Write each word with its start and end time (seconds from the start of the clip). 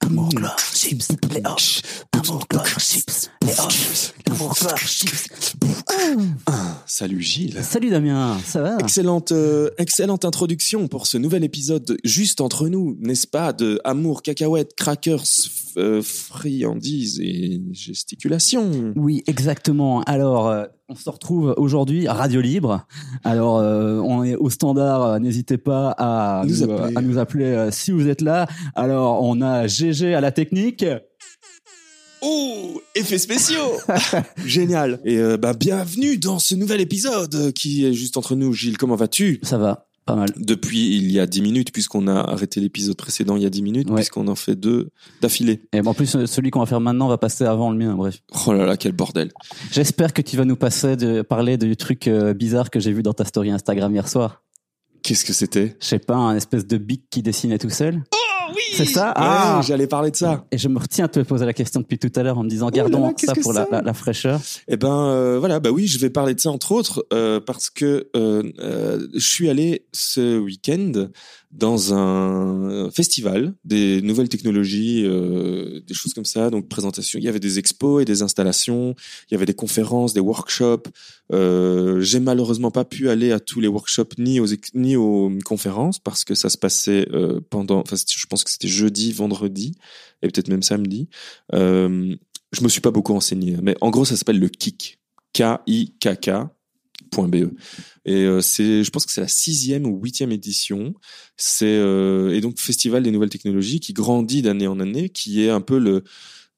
Amour, 0.00 0.28
gloire, 0.30 0.58
chips, 0.72 1.08
les 1.30 1.42
hoches. 1.44 1.82
Amour, 2.12 2.46
gloire, 2.48 2.80
chips, 2.80 3.30
les 3.42 3.52
hoches. 3.52 4.12
Amour, 4.30 4.54
gloire, 4.58 4.78
chips. 4.78 5.28
Salut 6.86 7.20
Gilles. 7.20 7.62
Salut 7.62 7.90
Damien, 7.90 8.38
ça 8.44 8.62
va 8.62 8.78
Excellente, 8.78 9.32
euh, 9.32 9.70
excellente 9.76 10.24
introduction 10.24 10.88
pour 10.88 11.06
ce 11.06 11.18
nouvel 11.18 11.44
épisode 11.44 11.98
juste 12.02 12.40
entre 12.40 12.68
nous, 12.68 12.96
n'est-ce 13.00 13.26
pas, 13.26 13.52
de 13.52 13.78
amour, 13.84 14.22
cacahuètes, 14.22 14.74
crackers, 14.74 15.24
euh, 15.80 16.02
friandises 16.02 17.20
et 17.20 17.60
gesticulation. 17.72 18.92
Oui, 18.96 19.22
exactement. 19.26 20.02
Alors, 20.02 20.48
euh, 20.48 20.66
on 20.88 20.94
se 20.94 21.08
retrouve 21.10 21.54
aujourd'hui 21.56 22.06
à 22.06 22.14
Radio 22.14 22.40
Libre. 22.40 22.86
Alors, 23.24 23.58
euh, 23.58 23.98
on 23.98 24.22
est 24.22 24.36
au 24.36 24.50
standard. 24.50 25.18
N'hésitez 25.20 25.58
pas 25.58 25.94
à 25.98 26.42
Nous 26.46 26.56
nous, 26.56 26.62
appeler. 26.62 26.96
à 26.96 27.02
nous 27.02 27.18
appeler 27.18 27.68
si 27.72 27.90
vous 27.90 28.08
êtes 28.08 28.20
là. 28.20 28.46
Alors, 28.74 29.22
on 29.22 29.40
a 29.40 29.66
GG 29.66 30.14
à 30.14 30.20
la 30.20 30.30
technique. 30.30 30.84
Oh, 32.22 32.82
effets 32.94 33.18
spéciaux 33.18 33.78
Génial. 34.44 35.00
Et 35.04 35.16
euh, 35.18 35.36
bah, 35.38 35.54
bienvenue 35.54 36.18
dans 36.18 36.38
ce 36.38 36.54
nouvel 36.54 36.80
épisode 36.80 37.52
qui 37.52 37.86
est 37.86 37.94
juste 37.94 38.18
entre 38.18 38.34
nous. 38.34 38.52
Gilles, 38.52 38.76
comment 38.76 38.96
vas-tu? 38.96 39.40
Ça 39.42 39.56
va, 39.56 39.88
pas 40.06 40.16
mal. 40.16 40.28
Depuis 40.36 40.96
il 40.96 41.10
y 41.12 41.20
a 41.20 41.26
10 41.26 41.42
minutes, 41.42 41.72
puisqu'on 41.72 42.06
a 42.08 42.14
arrêté 42.14 42.60
l'épisode 42.60 42.96
précédent 42.96 43.36
il 43.36 43.42
y 43.42 43.46
a 43.46 43.50
10 43.50 43.62
minutes, 43.62 43.88
Ouais. 43.90 43.96
puisqu'on 43.96 44.26
en 44.28 44.34
fait 44.34 44.56
deux 44.56 44.88
d'affilée. 45.20 45.62
Et 45.72 45.80
en 45.80 45.94
plus, 45.94 46.24
celui 46.26 46.50
qu'on 46.50 46.60
va 46.60 46.66
faire 46.66 46.80
maintenant 46.80 47.08
va 47.08 47.18
passer 47.18 47.44
avant 47.44 47.70
le 47.70 47.76
mien. 47.78 47.94
Bref, 47.94 48.18
Oh 48.46 48.52
là 48.52 48.66
là, 48.66 48.76
quel 48.76 48.92
bordel. 48.92 49.30
j'espère 49.70 50.12
que 50.12 50.22
tu 50.22 50.36
vas 50.36 50.44
nous 50.44 50.56
passer 50.56 50.96
de 50.96 51.22
parler 51.22 51.58
du 51.58 51.76
truc 51.76 52.08
euh, 52.08 52.34
bizarre 52.34 52.70
que 52.70 52.80
j'ai 52.80 52.92
vu 52.92 53.02
dans 53.02 53.12
ta 53.14 53.24
story 53.24 53.50
Instagram 53.50 53.92
hier 53.94 54.08
soir. 54.08 54.42
Qu'est-ce 55.02 55.24
que 55.24 55.32
c'était? 55.32 55.76
Je 55.80 55.86
sais 55.86 55.98
pas, 55.98 56.16
un 56.16 56.36
espèce 56.36 56.66
de 56.66 56.76
bic 56.76 57.04
qui 57.10 57.22
dessinait 57.22 57.58
tout 57.58 57.70
seul. 57.70 58.02
Oh 58.14 58.16
oui 58.54 58.62
C'est 58.76 58.84
ça 58.84 59.08
Ouais, 59.08 59.12
Ah 59.16 59.60
j'allais 59.64 59.86
parler 59.86 60.10
de 60.10 60.16
ça. 60.16 60.44
Et 60.50 60.58
je 60.58 60.68
me 60.68 60.78
retiens 60.78 61.06
de 61.06 61.10
te 61.10 61.20
poser 61.20 61.46
la 61.46 61.52
question 61.52 61.80
depuis 61.80 61.98
tout 61.98 62.12
à 62.16 62.22
l'heure 62.22 62.38
en 62.38 62.42
me 62.44 62.48
disant 62.48 62.66
Oh 62.66 62.70
là 62.70 62.82
gardons 62.82 63.06
là, 63.08 63.12
ça 63.16 63.34
pour 63.34 63.52
la, 63.52 63.66
la 63.70 63.94
fraîcheur. 63.94 64.40
Eh 64.68 64.76
ben 64.76 65.08
euh, 65.08 65.38
voilà, 65.38 65.60
bah 65.60 65.70
oui, 65.70 65.86
je 65.86 65.98
vais 65.98 66.10
parler 66.10 66.34
de 66.34 66.40
ça 66.40 66.50
entre 66.50 66.72
autres 66.72 67.06
euh, 67.12 67.40
parce 67.40 67.70
que 67.70 68.08
euh, 68.16 68.42
euh, 68.60 69.06
je 69.14 69.26
suis 69.26 69.48
allé 69.50 69.86
ce 69.92 70.38
week-end 70.38 71.08
dans 71.50 71.92
un 71.92 72.90
festival 72.92 73.54
des 73.64 74.02
nouvelles 74.02 74.28
technologies, 74.28 75.02
euh, 75.04 75.80
des 75.86 75.94
choses 75.94 76.14
comme 76.14 76.24
ça. 76.24 76.48
Donc 76.48 76.68
présentation, 76.68 77.18
il 77.18 77.24
y 77.24 77.28
avait 77.28 77.40
des 77.40 77.58
expos 77.58 78.02
et 78.02 78.04
des 78.04 78.22
installations, 78.22 78.94
il 79.30 79.34
y 79.34 79.36
avait 79.36 79.46
des 79.46 79.54
conférences, 79.54 80.12
des 80.12 80.20
workshops. 80.20 80.88
Euh, 81.32 82.00
J'ai 82.00 82.20
malheureusement 82.20 82.70
pas 82.70 82.84
pu 82.84 83.08
aller 83.08 83.32
à 83.32 83.40
tous 83.40 83.60
les 83.60 83.68
workshops 83.68 84.16
ni 84.18 84.38
aux 84.38 84.46
ni 84.74 84.96
aux 84.96 85.30
conférences 85.44 85.98
parce 85.98 86.24
que 86.24 86.34
ça 86.34 86.50
se 86.50 86.58
passait 86.58 87.08
euh, 87.12 87.40
pendant. 87.50 87.80
Enfin, 87.80 87.96
je 87.96 88.26
pense 88.26 88.44
que 88.44 88.50
c'était 88.50 88.68
jeudi, 88.68 89.12
vendredi 89.12 89.74
et 90.22 90.28
peut-être 90.28 90.48
même 90.48 90.62
samedi. 90.62 91.08
Euh, 91.54 92.14
je 92.52 92.62
me 92.62 92.68
suis 92.68 92.80
pas 92.80 92.90
beaucoup 92.90 93.12
renseigné, 93.12 93.56
mais 93.62 93.76
en 93.80 93.90
gros, 93.90 94.04
ça 94.04 94.16
s'appelle 94.16 94.40
le 94.40 94.48
KIK. 94.48 94.98
K-I-K-K.be. 97.10 97.52
Et 98.04 98.24
euh, 98.24 98.40
c'est, 98.40 98.84
je 98.84 98.90
pense 98.90 99.06
que 99.06 99.12
c'est 99.12 99.20
la 99.20 99.28
sixième 99.28 99.86
ou 99.86 100.00
huitième 100.02 100.32
édition. 100.32 100.94
C'est 101.36 101.66
euh, 101.66 102.34
et 102.34 102.40
donc 102.40 102.58
festival 102.58 103.02
des 103.02 103.10
nouvelles 103.10 103.30
technologies 103.30 103.80
qui 103.80 103.92
grandit 103.92 104.42
d'année 104.42 104.66
en 104.66 104.80
année, 104.80 105.08
qui 105.08 105.44
est 105.44 105.50
un 105.50 105.60
peu 105.60 105.78
le 105.78 106.04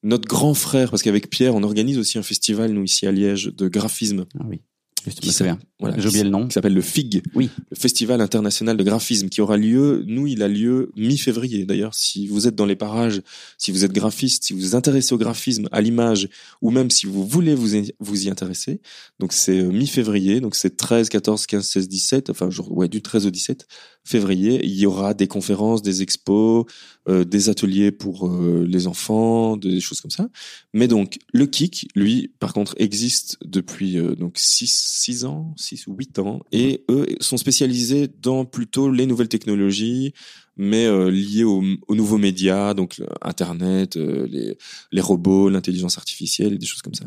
notre 0.03 0.27
grand 0.27 0.53
frère, 0.53 0.89
parce 0.89 1.01
qu'avec 1.01 1.29
Pierre, 1.29 1.55
on 1.55 1.63
organise 1.63 1.97
aussi 1.97 2.17
un 2.17 2.23
festival, 2.23 2.73
nous, 2.73 2.83
ici 2.83 3.07
à 3.07 3.11
Liège, 3.11 3.45
de 3.55 3.69
graphisme. 3.69 4.25
Ah 4.37 4.43
oui, 4.49 4.61
Qui 5.03 5.27
me 5.27 5.31
souviens. 5.31 5.59
Voilà, 5.79 5.99
J'ai 5.99 6.07
oublié 6.07 6.23
le 6.23 6.29
nom. 6.29 6.47
qui 6.47 6.53
s'appelle 6.53 6.73
le 6.73 6.81
FIG, 6.81 7.23
Oui. 7.35 7.49
le 7.69 7.75
Festival 7.75 8.21
international 8.21 8.77
de 8.77 8.83
graphisme, 8.83 9.27
qui 9.29 9.41
aura 9.41 9.57
lieu, 9.57 10.03
nous, 10.07 10.27
il 10.27 10.41
a 10.41 10.47
lieu 10.47 10.91
mi-février. 10.95 11.65
D'ailleurs, 11.65 11.93
si 11.93 12.27
vous 12.27 12.47
êtes 12.47 12.55
dans 12.55 12.65
les 12.65 12.75
parages, 12.77 13.21
si 13.57 13.71
vous 13.71 13.83
êtes 13.83 13.91
graphiste, 13.91 14.45
si 14.45 14.53
vous 14.53 14.59
vous 14.59 14.75
intéressez 14.75 15.13
au 15.13 15.17
graphisme, 15.17 15.67
à 15.73 15.81
l'image, 15.81 16.29
ou 16.61 16.71
même 16.71 16.89
si 16.89 17.05
vous 17.05 17.25
voulez 17.27 17.53
vous 17.53 17.75
y, 17.75 17.93
vous 17.99 18.25
y 18.25 18.29
intéresser, 18.29 18.79
donc 19.19 19.33
c'est 19.33 19.59
euh, 19.59 19.71
mi-février, 19.71 20.39
donc 20.39 20.55
c'est 20.55 20.77
13, 20.77 21.09
14, 21.09 21.45
15, 21.47 21.65
16, 21.67 21.89
17, 21.89 22.29
enfin, 22.29 22.49
jour, 22.49 22.71
ouais, 22.71 22.87
du 22.87 23.01
13 23.01 23.25
au 23.27 23.29
17 23.31 23.67
février, 24.05 24.59
il 24.65 24.73
y 24.75 24.85
aura 24.85 25.13
des 25.13 25.27
conférences, 25.27 25.81
des 25.81 26.01
expos, 26.01 26.65
euh, 27.09 27.23
des 27.23 27.49
ateliers 27.49 27.91
pour 27.91 28.27
euh, 28.27 28.65
les 28.67 28.87
enfants, 28.87 29.55
des 29.57 29.79
choses 29.79 30.01
comme 30.01 30.11
ça. 30.11 30.29
Mais 30.73 30.87
donc, 30.87 31.19
le 31.33 31.45
KIK, 31.45 31.87
lui, 31.95 32.31
par 32.39 32.53
contre, 32.53 32.73
existe 32.77 33.37
depuis 33.45 33.97
euh, 33.97 34.15
donc 34.15 34.33
6, 34.37 34.69
6 34.95 35.25
ans, 35.25 35.53
6 35.57 35.87
ou 35.87 35.95
8 35.95 36.19
ans, 36.19 36.41
et 36.51 36.85
eux 36.89 37.07
sont 37.19 37.37
spécialisés 37.37 38.07
dans 38.21 38.45
plutôt 38.45 38.91
les 38.91 39.07
nouvelles 39.07 39.27
technologies, 39.27 40.13
mais 40.55 40.85
euh, 40.85 41.09
liées 41.09 41.43
aux, 41.43 41.63
aux 41.87 41.95
nouveaux 41.95 42.19
médias, 42.19 42.75
donc 42.75 42.99
euh, 42.99 43.07
Internet, 43.23 43.97
euh, 43.97 44.27
les, 44.29 44.55
les 44.91 45.01
robots, 45.01 45.49
l'intelligence 45.49 45.97
artificielle 45.97 46.53
et 46.53 46.57
des 46.59 46.65
choses 46.67 46.83
comme 46.83 46.93
ça. 46.93 47.05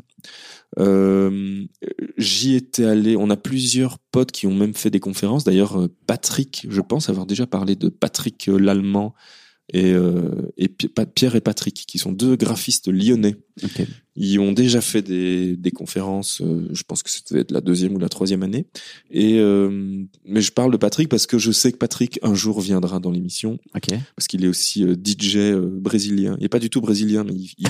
Euh, 0.80 1.64
J'y 2.18 2.56
étais 2.56 2.84
allé, 2.84 3.16
on 3.16 3.30
a 3.30 3.36
plusieurs 3.36 4.00
potes 4.00 4.32
qui 4.32 4.48
ont 4.48 4.54
même 4.54 4.74
fait 4.74 4.90
des 4.90 5.00
conférences. 5.00 5.44
D'ailleurs, 5.44 5.88
Patrick, 6.08 6.66
je 6.68 6.80
pense 6.80 7.08
avoir 7.08 7.24
déjà 7.24 7.46
parlé 7.46 7.76
de 7.76 7.88
Patrick 7.88 8.46
l'Allemand 8.48 9.14
et, 9.72 9.92
euh, 9.92 10.30
et 10.56 10.68
Pierre 10.68 11.34
et 11.34 11.40
Patrick, 11.40 11.74
qui 11.88 11.98
sont 11.98 12.12
deux 12.12 12.36
graphistes 12.36 12.88
lyonnais. 12.88 13.36
Ok. 13.64 13.82
Ils 14.14 14.38
ont 14.38 14.52
déjà 14.52 14.80
fait 14.80 15.02
des, 15.02 15.56
des 15.56 15.70
conférences, 15.72 16.40
euh, 16.40 16.68
je 16.72 16.82
pense 16.84 17.02
que 17.02 17.10
c'était 17.10 17.44
la 17.50 17.60
deuxième 17.60 17.94
ou 17.94 17.98
la 17.98 18.08
troisième 18.08 18.42
année. 18.42 18.66
Et 19.10 19.38
euh, 19.38 20.04
mais 20.24 20.40
je 20.40 20.52
parle 20.52 20.70
de 20.72 20.76
Patrick 20.76 21.08
parce 21.08 21.26
que 21.26 21.36
je 21.38 21.50
sais 21.52 21.72
que 21.72 21.76
Patrick 21.78 22.18
un 22.22 22.34
jour 22.34 22.60
viendra 22.60 22.98
dans 23.00 23.10
l'émission 23.10 23.58
Ok. 23.74 23.88
parce 24.14 24.26
qu'il 24.28 24.44
est 24.44 24.48
aussi 24.48 24.84
euh, 24.84 24.94
DJ 24.94 25.36
euh, 25.36 25.68
brésilien. 25.68 26.36
Il 26.38 26.44
est 26.44 26.48
pas 26.48 26.60
du 26.60 26.70
tout 26.70 26.80
brésilien, 26.80 27.24
mais 27.24 27.34
il, 27.34 27.50
il, 27.58 27.68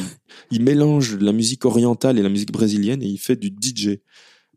il 0.53 0.63
mélange 0.63 1.17
la 1.19 1.33
musique 1.33 1.65
orientale 1.65 2.19
et 2.19 2.23
la 2.23 2.29
musique 2.29 2.53
brésilienne 2.53 3.03
et 3.03 3.07
il 3.07 3.19
fait 3.19 3.37
du 3.37 3.49
DJ 3.49 3.99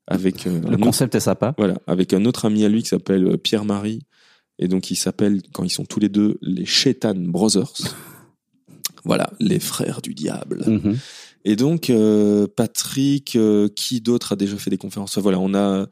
avec 0.05 0.45
euh, 0.47 0.59
Le 0.61 0.67
un 0.67 0.73
autre- 0.73 0.83
concept 0.83 1.15
est 1.15 1.19
sympa. 1.21 1.53
voilà, 1.57 1.79
avec 1.87 2.13
un 2.13 2.25
autre 2.25 2.45
ami 2.45 2.65
à 2.65 2.69
lui 2.69 2.81
qui 2.83 2.89
s'appelle 2.89 3.25
euh, 3.27 3.37
Pierre-Marie. 3.37 4.01
Et 4.59 4.67
donc, 4.67 4.91
il 4.91 4.95
s'appelle, 4.95 5.41
quand 5.53 5.63
ils 5.63 5.69
sont 5.69 5.85
tous 5.85 5.99
les 5.99 6.09
deux, 6.09 6.37
les 6.41 6.65
Shaitan 6.65 7.15
Brothers. 7.15 7.73
Voilà, 9.05 9.31
les 9.39 9.59
frères 9.59 10.01
du 10.01 10.13
diable. 10.13 10.63
Mhm. 10.67 10.97
Et 11.45 11.55
donc, 11.55 11.89
euh, 11.89 12.47
Patrick, 12.53 13.37
euh, 13.37 13.69
qui 13.73 14.01
d'autre 14.01 14.33
a 14.33 14.35
déjà 14.35 14.57
fait 14.57 14.69
des 14.69 14.77
conférences 14.77 15.11
Enfin, 15.11 15.21
Voilà, 15.21 15.39
on 15.39 15.53
a... 15.53 15.83
a- 15.83 15.87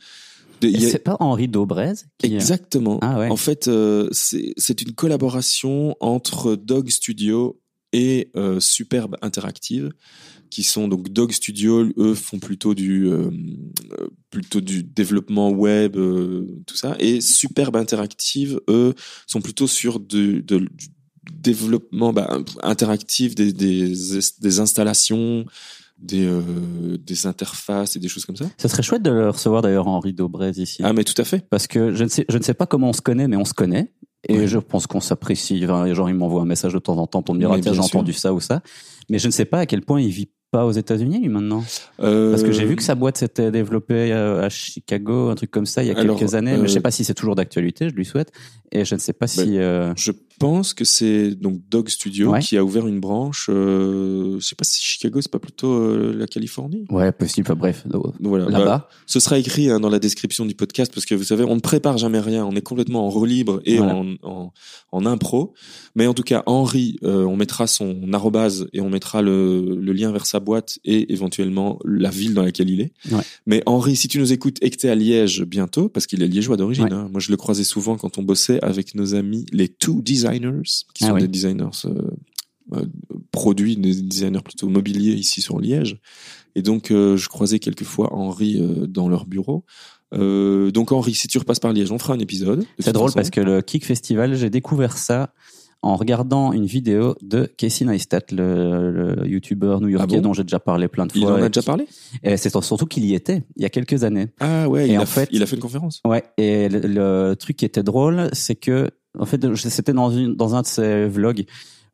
C'est 0.62 1.00
pas 1.00 1.16
Henri 1.22 1.48
Daubrez 1.48 1.94
qui 2.18 2.26
Exactement. 2.36 3.00
Ah 3.02 3.18
ouais. 3.18 3.30
En 3.30 3.38
fait, 3.38 3.70
euh, 3.70 4.10
c'est 4.12 4.82
une 4.82 4.92
collaboration 4.92 5.96
entre 6.02 6.56
Dog 6.58 6.90
Studio 6.90 7.62
et 7.94 8.30
euh, 8.36 8.60
Superbe 8.60 9.16
Interactive, 9.22 9.92
qui 10.50 10.64
sont 10.64 10.88
donc 10.88 11.10
Dog 11.10 11.32
Studio, 11.32 11.90
eux 11.98 12.14
font 12.14 12.40
plutôt 12.40 12.74
du 12.74 13.08
euh, 13.08 13.30
euh, 14.00 14.08
plutôt 14.30 14.62
du 14.62 14.84
développement 14.84 15.50
web, 15.52 15.98
euh, 15.98 16.48
tout 16.66 16.76
ça, 16.78 16.96
et 17.00 17.20
Superbe 17.22 17.76
Interactive, 17.76 18.60
eux 18.70 18.94
sont 19.26 19.42
plutôt 19.42 19.68
sur 19.68 20.00
du, 20.00 20.42
de- 20.44 20.60
du 20.60 20.88
développement 21.32 22.14
bah, 22.14 22.40
interactif, 22.64 23.36
des, 23.36 23.52
des, 23.52 23.94
des 24.42 24.60
installations, 24.60 25.46
des, 25.98 26.26
euh, 26.26 26.98
des 27.06 27.26
interfaces 27.26 27.96
et 27.96 28.00
des 28.00 28.08
choses 28.08 28.26
comme 28.26 28.36
ça. 28.38 28.50
Ce 28.58 28.68
serait 28.68 28.84
chouette 28.84 29.04
de 29.04 29.10
le 29.12 29.30
recevoir 29.30 29.62
d'ailleurs 29.62 29.88
Henri 29.88 30.14
Daubrez 30.14 30.52
ici. 30.52 30.82
Ah 30.84 30.94
mais 30.94 31.04
tout 31.04 31.20
à 31.20 31.26
fait. 31.26 31.46
Parce 31.50 31.68
que 31.68 31.94
je 31.94 32.04
ne 32.04 32.10
sais, 32.10 32.26
je 32.30 32.38
ne 32.38 32.44
sais 32.44 32.54
pas 32.54 32.66
comment 32.68 32.90
on 32.90 32.94
se 32.94 33.02
connaît, 33.02 33.28
mais 33.28 33.36
on 33.36 33.46
se 33.46 33.54
connaît. 33.54 33.92
Et 34.28 34.38
Ouais. 34.40 34.48
je 34.48 34.58
pense 34.58 34.88
qu'on 34.88 35.00
s'apprécie. 35.00 35.62
Enfin, 35.64 35.94
gens, 35.94 36.08
ils 36.08 36.16
m'envoient 36.16 36.42
un 36.42 36.46
message 36.46 36.74
de 36.74 36.80
temps 36.80 36.98
en 36.98 37.08
temps 37.08 37.22
pour 37.22 37.36
me 37.36 37.40
dire, 37.40 37.52
ah, 37.52 37.60
tiens, 37.62 37.74
j'ai 37.74 37.80
entendu 37.80 38.14
ça 38.14 38.34
ou 38.34 38.40
ça. 38.40 38.62
Mais 39.10 39.20
je 39.20 39.28
ne 39.28 39.32
sais 39.32 39.46
pas 39.46 39.60
à 39.60 39.66
quel 39.66 39.82
point 39.82 40.02
il 40.02 40.10
vit 40.10 40.30
pas 40.52 40.66
aux 40.66 40.72
États-Unis, 40.72 41.20
lui, 41.20 41.30
maintenant. 41.30 41.64
Euh, 42.00 42.32
Parce 42.32 42.44
que 42.44 42.52
j'ai 42.52 42.66
vu 42.66 42.76
que 42.78 42.84
sa 42.84 42.96
boîte 42.96 43.18
s'était 43.18 43.52
développée 43.52 44.14
euh, 44.14 44.46
à 44.46 44.50
Chicago, 44.50 45.30
un 45.30 45.36
truc 45.36 45.52
comme 45.52 45.66
ça, 45.66 45.84
il 45.84 45.88
y 45.88 45.92
a 45.92 45.98
Alors, 45.98 46.18
quelques 46.18 46.36
années. 46.36 46.52
Mais 46.54 46.60
je 46.60 46.64
euh, 46.64 46.68
sais 46.68 46.80
pas 46.80 46.92
si 46.92 47.04
c'est 47.04 47.14
toujours 47.14 47.36
d'actualité, 47.36 47.90
je 47.90 47.96
lui 47.96 48.06
souhaite. 48.06 48.32
Et 48.72 48.86
je 48.86 48.96
ne 48.96 49.00
sais 49.00 49.14
pas 49.14 49.28
si, 49.28 49.58
euh, 49.58 49.94
Je 49.96 50.12
pense 50.40 50.74
que 50.74 50.86
c'est 50.86 51.32
donc 51.36 51.62
Dog 51.70 51.90
Studio 51.90 52.32
Ouais. 52.32 52.40
qui 52.42 52.58
a 52.58 52.64
ouvert 52.64 52.88
une 52.88 53.00
branche. 53.00 53.48
Euh, 53.50 54.38
je 54.40 54.46
sais 54.46 54.56
pas 54.56 54.64
si 54.64 54.82
Chicago 54.82 55.20
c'est 55.22 55.32
pas 55.32 55.40
plutôt 55.40 55.74
euh, 55.74 56.14
la 56.16 56.28
Californie? 56.28 56.86
ouais, 56.90 57.12
possible, 57.12 57.48
enfin, 57.48 57.56
bref, 57.58 57.86
Donc 57.88 58.14
voilà. 58.22 58.46
là-bas. 58.50 58.66
Bah, 58.66 58.90
ce 59.06 59.20
sera 59.20 59.38
écrit 59.40 59.70
hein, 59.70 59.80
dans 59.80 59.90
la 59.90 60.00
description 60.00 60.46
du 60.46 60.56
podcast 60.56 60.92
parce 60.94 61.06
que 61.06 61.16
vous 61.16 61.24
savez, 61.24 61.44
on 61.44 61.56
ne 61.56 61.60
prépare 61.60 61.98
jamais 61.98 62.20
rien. 62.20 62.46
On 62.46 62.56
est 62.56 62.62
complètement 62.62 63.06
en 63.06 63.10
roue 63.10 63.26
libre 63.26 63.62
et 63.66 63.78
Voilà. 63.78 63.96
en, 63.96 64.16
en, 64.24 64.54
en 64.92 65.06
impro. 65.06 65.54
Mais 65.96 66.08
en 66.08 66.14
tout 66.14 66.24
cas, 66.24 66.44
Henri, 66.46 66.98
euh, 67.04 67.24
on 67.26 67.36
mettra 67.36 67.66
son 67.68 68.14
arrobase 68.14 68.68
et 68.74 68.82
on 68.82 68.90
mettra 68.90 69.22
le, 69.22 69.76
le 69.76 69.94
lien 69.94 70.12
vers 70.12 70.26
sa 70.26 70.40
boîte 70.40 70.80
et 70.86 71.12
éventuellement 71.12 71.80
la 71.86 72.10
ville 72.10 72.34
dans 72.34 72.44
laquelle 72.44 72.70
il 72.70 72.82
est. 72.82 72.94
Ouais. 73.12 73.22
Mais 73.46 73.64
Henri, 73.66 73.96
si 73.96 74.08
tu 74.08 74.20
nous 74.20 74.32
écoutes 74.34 74.58
et 74.62 74.70
que 74.70 74.76
t'es 74.78 74.90
à 74.90 74.96
Liège 74.96 75.44
bientôt, 75.44 75.90
parce 75.90 76.06
qu'il 76.08 76.22
est 76.22 76.28
liégeois 76.28 76.58
d'origine, 76.58 76.86
Ouais. 76.86 76.94
hein, 76.94 77.10
moi 77.12 77.20
je 77.20 77.32
le 77.32 77.38
croisais 77.38 77.64
souvent 77.64 77.98
quand 77.98 78.18
on 78.18 78.24
bossait 78.24 78.64
avec 78.64 78.94
nos 78.96 79.16
amis 79.16 79.46
les 79.52 79.68
Two 79.68 80.02
Designers, 80.32 80.62
qui 80.94 81.04
Ah 81.04 81.08
sont 81.08 81.14
oui. 81.14 81.22
des 81.22 81.28
designers 81.28 81.66
euh, 81.86 82.12
euh, 82.74 82.86
produits, 83.32 83.76
des 83.78 83.94
designers 83.96 84.42
plutôt 84.44 84.68
mobiliers 84.70 85.14
ici 85.14 85.42
sur 85.42 85.60
Liège. 85.60 86.00
Et 86.56 86.62
donc, 86.62 86.92
euh, 86.92 87.18
je 87.18 87.30
croisais 87.30 87.60
quelquefois 87.60 88.14
Henri 88.14 88.62
dans 88.90 89.10
leur 89.10 89.26
bureau. 89.26 89.64
Donc 90.14 90.92
Henri, 90.92 91.14
si 91.14 91.28
tu 91.28 91.38
repasses 91.38 91.60
par 91.60 91.74
Liège, 91.74 91.92
on 91.92 92.00
fera 92.00 92.14
un 92.14 92.20
épisode. 92.20 92.60
de 92.62 92.66
C'est 92.80 92.94
drôle 92.94 93.08
façon. 93.10 93.16
parce 93.16 93.30
que 93.30 93.42
le 93.42 93.62
Kick 93.62 93.86
Festival, 93.86 94.36
j'ai 94.36 94.50
découvert 94.50 94.98
ça 94.98 95.34
en 95.84 95.96
regardant 95.96 96.54
une 96.54 96.66
vidéo 96.66 97.16
de 97.22 97.46
Casey 97.58 97.86
Neistat, 97.86 98.22
le, 98.32 98.92
le 99.16 99.28
youtubeur 99.28 99.80
new-yorkais 99.80 100.08
Ah 100.10 100.16
bon 100.18 100.22
dont 100.30 100.34
j'ai 100.34 100.44
déjà 100.44 100.60
parlé 100.60 100.88
plein 100.88 101.06
de 101.06 101.12
il 101.14 101.22
fois. 101.22 101.34
en 101.34 101.44
a 101.44 101.50
déjà 101.50 101.62
qui- 101.62 101.66
parlé. 101.68 101.88
Et 102.24 102.36
c'est 102.38 102.50
surtout 102.50 102.86
qu'il 102.88 103.06
y 103.06 103.14
était 103.14 103.44
il 103.58 103.62
y 103.62 103.66
a 103.66 103.70
quelques 103.70 104.04
années. 104.04 104.28
Ah 104.40 104.68
ouais, 104.68 104.88
Et 104.90 104.94
il 104.94 104.98
en 104.98 105.02
a, 105.02 105.06
fait- 105.06 105.30
il 105.32 105.44
a 105.44 105.46
fait 105.46 105.56
une 105.56 105.62
conférence. 105.62 106.02
Ouais, 106.06 106.24
et 106.38 106.68
le, 106.68 106.80
le 106.80 107.36
truc 107.36 107.58
qui 107.58 107.66
était 107.66 107.84
drôle, 107.84 108.30
c'est 108.34 108.56
que 108.56 108.90
en 109.20 109.26
fait, 109.26 109.56
c'était 109.56 109.94
dans 109.94 110.10
une 110.12 110.36
dans 110.36 110.56
un 110.56 110.62
de 110.62 110.68
ses 110.68 111.08
vlogs 111.08 111.46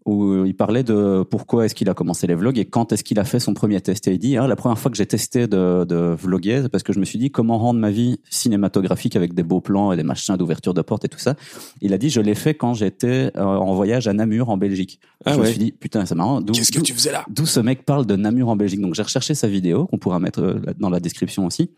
où 0.06 0.44
il 0.46 0.56
parlait 0.56 0.84
de 0.84 1.24
pourquoi 1.24 1.66
est-ce 1.66 1.76
qu'il 1.76 1.90
a 1.90 1.94
commencé 1.94 2.28
les 2.28 2.36
vlogs 2.36 2.58
et 2.58 2.66
quand 2.66 2.92
est-ce 2.92 3.04
qu'il 3.04 3.20
a 3.20 3.24
fait 3.24 3.40
son 3.40 3.54
premier 3.54 3.80
test. 3.80 4.08
Et 4.08 4.14
il 4.14 4.20
dit, 4.20 4.36
hein, 4.36 4.48
la 4.48 4.56
première 4.56 4.78
fois 4.78 4.92
que 4.92 4.98
j'ai 4.98 5.06
testé 5.06 5.48
de, 5.48 5.86
de 5.86 6.16
vloguer, 6.20 6.60
c'est 6.64 6.70
parce 6.70 6.84
que 6.84 6.92
je 6.92 7.00
me 7.00 7.06
suis 7.06 7.18
dit 7.18 7.32
comment 7.32 7.58
rendre 7.58 7.80
ma 7.80 7.90
vie 7.90 8.20
cinématographique 8.30 9.16
avec 9.16 9.34
des 9.34 9.44
beaux 9.44 9.62
plans 9.62 9.94
et 9.94 9.98
des 9.98 10.04
machins 10.04 10.36
d'ouverture 10.36 10.74
de 10.74 10.82
porte 10.82 11.06
et 11.06 11.08
tout 11.08 11.20
ça. 11.20 11.36
Il 11.82 11.94
a 11.94 11.98
dit, 11.98 12.10
je 12.10 12.20
l'ai 12.20 12.36
fait 12.36 12.54
quand 12.54 12.74
j'étais 12.74 13.32
euh, 13.38 13.44
en 13.44 13.74
voyage 13.76 14.08
à 14.08 14.14
Namur 14.14 14.50
en 14.50 14.58
Belgique. 14.58 15.00
Ah 15.26 15.34
je 15.36 15.40
me 15.40 15.46
suis 15.46 15.60
dit, 15.60 15.72
putain, 15.72 16.06
c'est 16.06 16.16
marrant. 16.16 16.42
Qu'est-ce 16.42 16.72
que 16.72 16.82
tu 16.82 16.94
faisais 16.94 17.12
là? 17.12 17.24
D'où 17.30 17.46
ce 17.46 17.62
mec 17.62 17.86
parle 17.86 18.06
de 18.06 18.18
Namur 18.18 18.50
en 18.50 18.58
Belgique. 18.58 18.82
Donc 18.82 18.96
j'ai 18.96 19.04
recherché 19.04 19.36
sa 19.36 19.48
vidéo 19.48 19.88
qu'on 19.88 20.00
pourra 20.00 20.20
mettre 20.20 20.42
euh, 20.42 20.60
dans 20.80 20.90
la 20.90 21.00
description 21.00 21.46
aussi. 21.46 21.72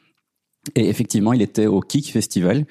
Et 0.74 0.90
effectivement, 0.90 1.34
il 1.34 1.44
était 1.44 1.68
au 1.68 1.80
Kick 1.80 2.12
Festival. 2.12 2.66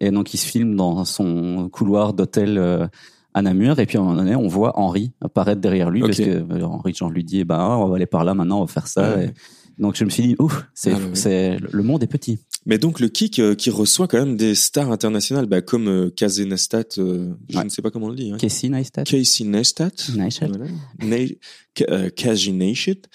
Et 0.00 0.10
donc 0.10 0.34
il 0.34 0.38
se 0.38 0.46
filme 0.46 0.76
dans 0.76 1.04
son 1.04 1.68
couloir 1.70 2.12
d'hôtel 2.14 2.58
euh, 2.58 2.86
à 3.34 3.42
Namur. 3.42 3.78
Et 3.78 3.86
puis 3.86 3.98
à 3.98 4.00
un 4.00 4.04
moment 4.04 4.16
donné, 4.16 4.36
on 4.36 4.48
voit 4.48 4.78
Henri 4.78 5.12
apparaître 5.20 5.60
derrière 5.60 5.90
lui 5.90 6.00
parce 6.00 6.18
que 6.18 6.30
euh, 6.30 6.64
Henri 6.64 6.94
Jean 6.94 7.10
lui 7.10 7.24
dit, 7.24 7.44
ben, 7.44 7.60
on 7.60 7.88
va 7.88 7.96
aller 7.96 8.06
par 8.06 8.24
là 8.24 8.34
maintenant, 8.34 8.58
on 8.58 8.64
va 8.64 8.72
faire 8.72 8.86
ça. 8.86 9.16
Ouais. 9.16 9.32
Et 9.78 9.82
donc 9.82 9.96
je 9.96 10.04
me 10.04 10.10
suis 10.10 10.22
dit, 10.22 10.36
ouf, 10.38 10.66
c'est, 10.74 10.92
Ah 10.92 11.66
le 11.70 11.82
monde 11.82 12.02
est 12.02 12.08
petit. 12.08 12.38
Mais 12.64 12.78
donc 12.78 13.00
le 13.00 13.08
kick 13.08 13.38
euh, 13.40 13.54
qui 13.56 13.70
reçoit 13.70 14.06
quand 14.06 14.18
même 14.18 14.36
des 14.36 14.54
stars 14.54 14.92
internationales, 14.92 15.46
bah, 15.46 15.62
comme 15.62 15.88
euh, 15.88 16.10
Neistat, 16.46 16.84
euh, 16.98 17.32
je 17.48 17.58
Ouais. 17.58 17.64
ne 17.64 17.68
sais 17.68 17.82
pas 17.82 17.90
comment 17.90 18.06
on 18.06 18.10
le 18.10 18.14
dit. 18.16 18.30
Hein. 18.30 18.36
Casey 18.38 18.68
Neistat. 18.68 19.02
Casey 19.04 19.44
Neistat. 19.44 19.90
Neistat. 20.16 20.46
Voilà. 20.46 20.66
Ne- 21.02 21.26
Ka- 21.74 21.86
euh, 21.90 22.10
Neistat. 22.52 23.08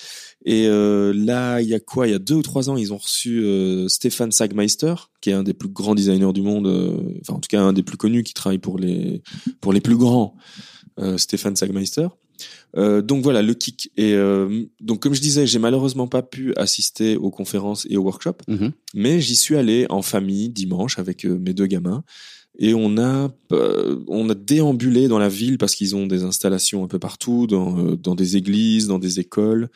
Et 0.45 0.65
euh, 0.67 1.13
là, 1.15 1.61
il 1.61 1.67
y 1.69 1.73
a 1.73 1.79
quoi? 1.79 2.07
Il 2.07 2.11
y 2.11 2.13
a 2.13 2.19
deux 2.19 2.35
ou 2.35 2.41
trois 2.41 2.69
ans, 2.69 2.77
ils 2.77 2.91
ont 2.93 2.97
reçu 2.97 3.39
euh, 3.43 3.87
Stéphane 3.87 4.31
Sagmeister, 4.31 4.95
qui 5.21 5.29
est 5.29 5.33
un 5.33 5.43
des 5.43 5.53
plus 5.53 5.69
grands 5.69 5.95
designers 5.95 6.33
du 6.33 6.41
monde, 6.41 6.67
euh, 6.67 6.97
enfin 7.21 7.33
en 7.35 7.39
tout 7.39 7.47
cas 7.49 7.61
un 7.61 7.73
des 7.73 7.83
plus 7.83 7.97
connus, 7.97 8.23
qui 8.23 8.33
travaille 8.33 8.59
pour 8.59 8.77
les 8.77 9.21
pour 9.61 9.71
les 9.73 9.81
plus 9.81 9.97
grands. 9.97 10.35
euh, 10.99 11.17
Stéphane 11.17 11.55
Sagmeister. 11.55 12.07
Euh, 12.75 13.01
donc 13.01 13.23
voilà 13.23 13.41
le 13.41 13.53
kick. 13.53 13.91
Et 13.97 14.13
euh, 14.13 14.65
donc 14.81 15.01
comme 15.01 15.13
je 15.13 15.21
disais, 15.21 15.47
j'ai 15.47 15.59
malheureusement 15.59 16.07
pas 16.07 16.21
pu 16.21 16.53
assister 16.55 17.15
aux 17.15 17.31
conférences 17.31 17.87
et 17.89 17.97
aux 17.97 18.03
workshops, 18.03 18.43
Mhm. 18.47 18.71
mais 18.93 19.21
j'y 19.21 19.35
suis 19.35 19.55
allé 19.55 19.85
en 19.89 20.01
famille 20.01 20.49
dimanche 20.49 20.99
avec 20.99 21.25
euh, 21.25 21.39
mes 21.39 21.53
deux 21.53 21.67
gamins. 21.67 22.03
Et 22.59 22.73
on 22.73 22.97
a 22.97 23.31
euh, 23.51 24.03
on 24.07 24.29
a 24.29 24.33
déambulé 24.33 25.07
dans 25.07 25.19
la 25.19 25.29
ville 25.29 25.57
parce 25.57 25.75
qu'ils 25.75 25.95
ont 25.95 26.07
des 26.07 26.23
installations 26.23 26.83
un 26.83 26.87
peu 26.87 26.99
partout, 26.99 27.47
dans 27.47 27.77
euh, 27.79 27.95
dans 27.95 28.15
des 28.15 28.35
églises, 28.35 28.87
dans 28.87 28.99
des 28.99 29.19
écoles. 29.19 29.69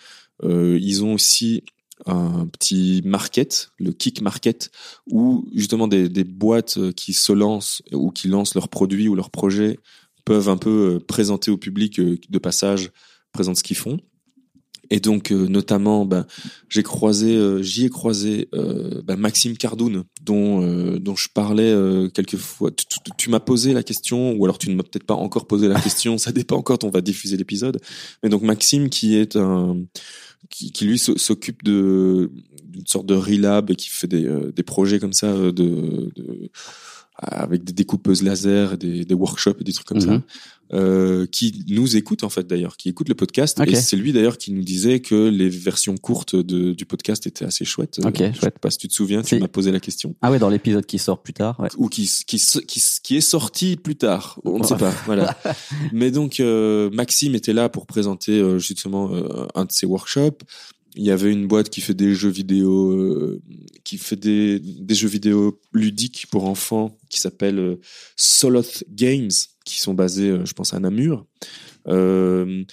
Euh, 0.43 0.77
ils 0.81 1.03
ont 1.03 1.13
aussi 1.13 1.63
un 2.07 2.47
petit 2.47 3.03
market, 3.05 3.69
le 3.77 3.91
Kick 3.91 4.21
Market, 4.23 4.71
où 5.07 5.45
justement 5.53 5.87
des, 5.87 6.09
des 6.09 6.23
boîtes 6.23 6.79
qui 6.95 7.13
se 7.13 7.31
lancent 7.31 7.83
ou 7.93 8.09
qui 8.09 8.27
lancent 8.27 8.55
leurs 8.55 8.69
produits 8.69 9.07
ou 9.07 9.13
leurs 9.13 9.29
projets 9.29 9.77
peuvent 10.25 10.49
un 10.49 10.57
peu 10.57 10.95
euh, 10.95 10.99
présenter 10.99 11.51
au 11.51 11.57
public 11.57 11.99
euh, 11.99 12.17
de 12.29 12.37
passage, 12.39 12.91
présentent 13.31 13.57
ce 13.57 13.63
qu'ils 13.63 13.77
font. 13.77 13.99
Et 14.93 14.99
donc 14.99 15.31
euh, 15.31 15.47
notamment, 15.47 16.05
ben, 16.05 16.25
j'ai 16.67 16.83
croisé, 16.83 17.33
euh, 17.37 17.61
j'y 17.61 17.85
ai 17.85 17.89
croisé 17.89 18.49
euh, 18.53 19.01
ben, 19.05 19.15
Maxime 19.15 19.55
Cardoun, 19.55 20.03
dont 20.21 20.61
euh, 20.63 20.99
dont 20.99 21.15
je 21.15 21.29
parlais 21.33 21.73
quelques 22.13 22.35
fois. 22.35 22.71
Tu, 22.71 22.85
tu- 22.85 23.11
tu 23.17 23.29
m'as 23.29 23.39
posé 23.39 23.71
la 23.71 23.83
question, 23.83 24.33
ou 24.33 24.43
alors 24.43 24.57
tu 24.57 24.69
ne 24.69 24.75
m'as 24.75 24.83
peut-être 24.83 25.05
pas 25.05 25.13
encore 25.13 25.47
posé 25.47 25.69
la 25.69 25.79
question. 25.79 26.17
ça 26.17 26.33
dépend 26.33 26.61
quand 26.61 26.83
on 26.83 26.89
va 26.89 26.99
diffuser 26.99 27.37
l'épisode. 27.37 27.79
Mais 28.21 28.27
donc 28.27 28.41
Maxime, 28.41 28.89
qui 28.89 29.15
est 29.15 29.37
un 29.37 29.77
qui, 30.49 30.73
qui 30.73 30.83
lui 30.85 30.99
s'occupe 30.99 31.63
de 31.63 32.29
d'une 32.65 32.87
sorte 32.87 33.05
de 33.05 33.13
relab 33.15 33.69
et 33.71 33.75
qui 33.75 33.87
fait 33.89 34.07
des, 34.07 34.29
des 34.53 34.63
projets 34.63 34.99
comme 34.99 35.13
ça 35.13 35.33
de, 35.33 35.51
de 35.51 36.49
avec 37.15 37.63
des 37.63 37.73
découpeuses 37.73 38.23
laser, 38.23 38.77
des, 38.77 39.05
des 39.05 39.13
workshops 39.13 39.57
et 39.59 39.63
des 39.63 39.73
trucs 39.73 39.87
comme 39.87 39.97
Mhm. 39.99 40.03
ça, 40.05 40.21
euh, 40.73 41.25
qui 41.27 41.65
nous 41.67 41.97
écoute 41.97 42.23
en 42.23 42.29
fait 42.29 42.47
d'ailleurs, 42.47 42.77
qui 42.77 42.87
écoute 42.89 43.09
le 43.09 43.15
podcast. 43.15 43.59
Et 43.67 43.75
c'est 43.75 43.97
lui 43.97 44.13
d'ailleurs 44.13 44.37
qui 44.37 44.53
nous 44.53 44.63
disait 44.63 45.01
que 45.01 45.27
les 45.27 45.49
versions 45.49 45.97
courtes 45.97 46.35
de, 46.37 46.71
du 46.71 46.85
podcast 46.85 47.27
étaient 47.27 47.43
assez 47.45 47.65
chouettes. 47.65 47.99
Ok, 48.03 48.21
Euh, 48.21 48.29
je 48.29 48.33
sais 48.35 48.39
chouette. 48.39 48.59
pas 48.59 48.71
si 48.71 48.77
tu 48.77 48.87
te 48.87 48.93
souviens, 48.93 49.21
tu 49.21 49.37
m'as 49.39 49.49
posé 49.49 49.71
la 49.71 49.81
question. 49.81 50.15
Ah 50.21 50.31
ouais, 50.31 50.39
dans 50.39 50.49
l'épisode 50.49 50.85
qui 50.85 50.97
sort 50.97 51.21
plus 51.21 51.33
tard. 51.33 51.59
Ouais. 51.59 51.67
Ou 51.77 51.89
qui, 51.89 52.09
qui, 52.25 52.37
qui, 52.67 52.81
qui 53.03 53.17
est 53.17 53.21
sorti 53.21 53.75
plus 53.75 53.97
tard. 53.97 54.39
On 54.45 54.59
ne 54.59 54.63
sait 54.63 54.77
pas. 54.77 54.93
Voilà. 55.05 55.37
Mais 55.91 56.09
donc, 56.11 56.39
euh, 56.39 56.89
Maxime 56.91 57.35
était 57.35 57.53
là 57.53 57.67
pour 57.67 57.85
présenter 57.85 58.39
euh, 58.39 58.57
justement 58.57 59.11
euh, 59.13 59.45
un 59.55 59.65
de 59.65 59.71
ses 59.73 59.85
workshops. 59.85 60.39
Il 60.95 61.03
y 61.03 61.11
avait 61.11 61.31
une 61.31 61.47
boîte 61.47 61.69
qui 61.69 61.81
fait 61.81 61.93
des 61.93 62.13
jeux 62.13 62.29
vidéo, 62.29 62.91
euh, 62.91 63.41
qui 63.83 63.97
fait 63.97 64.15
des, 64.15 64.59
des 64.59 64.95
jeux 64.95 65.07
vidéo 65.07 65.59
ludiques 65.73 66.27
pour 66.29 66.45
enfants, 66.45 66.97
qui 67.09 67.19
s'appelle 67.19 67.59
euh, 67.59 67.79
Soloth 68.15 68.83
Games, 68.89 69.31
qui 69.65 69.79
sont 69.79 69.93
basés, 69.93 70.29
euh, 70.29 70.45
je 70.45 70.53
pense, 70.53 70.73
à 70.73 70.79
Namur. 70.79 71.25
Euh, 71.87 72.63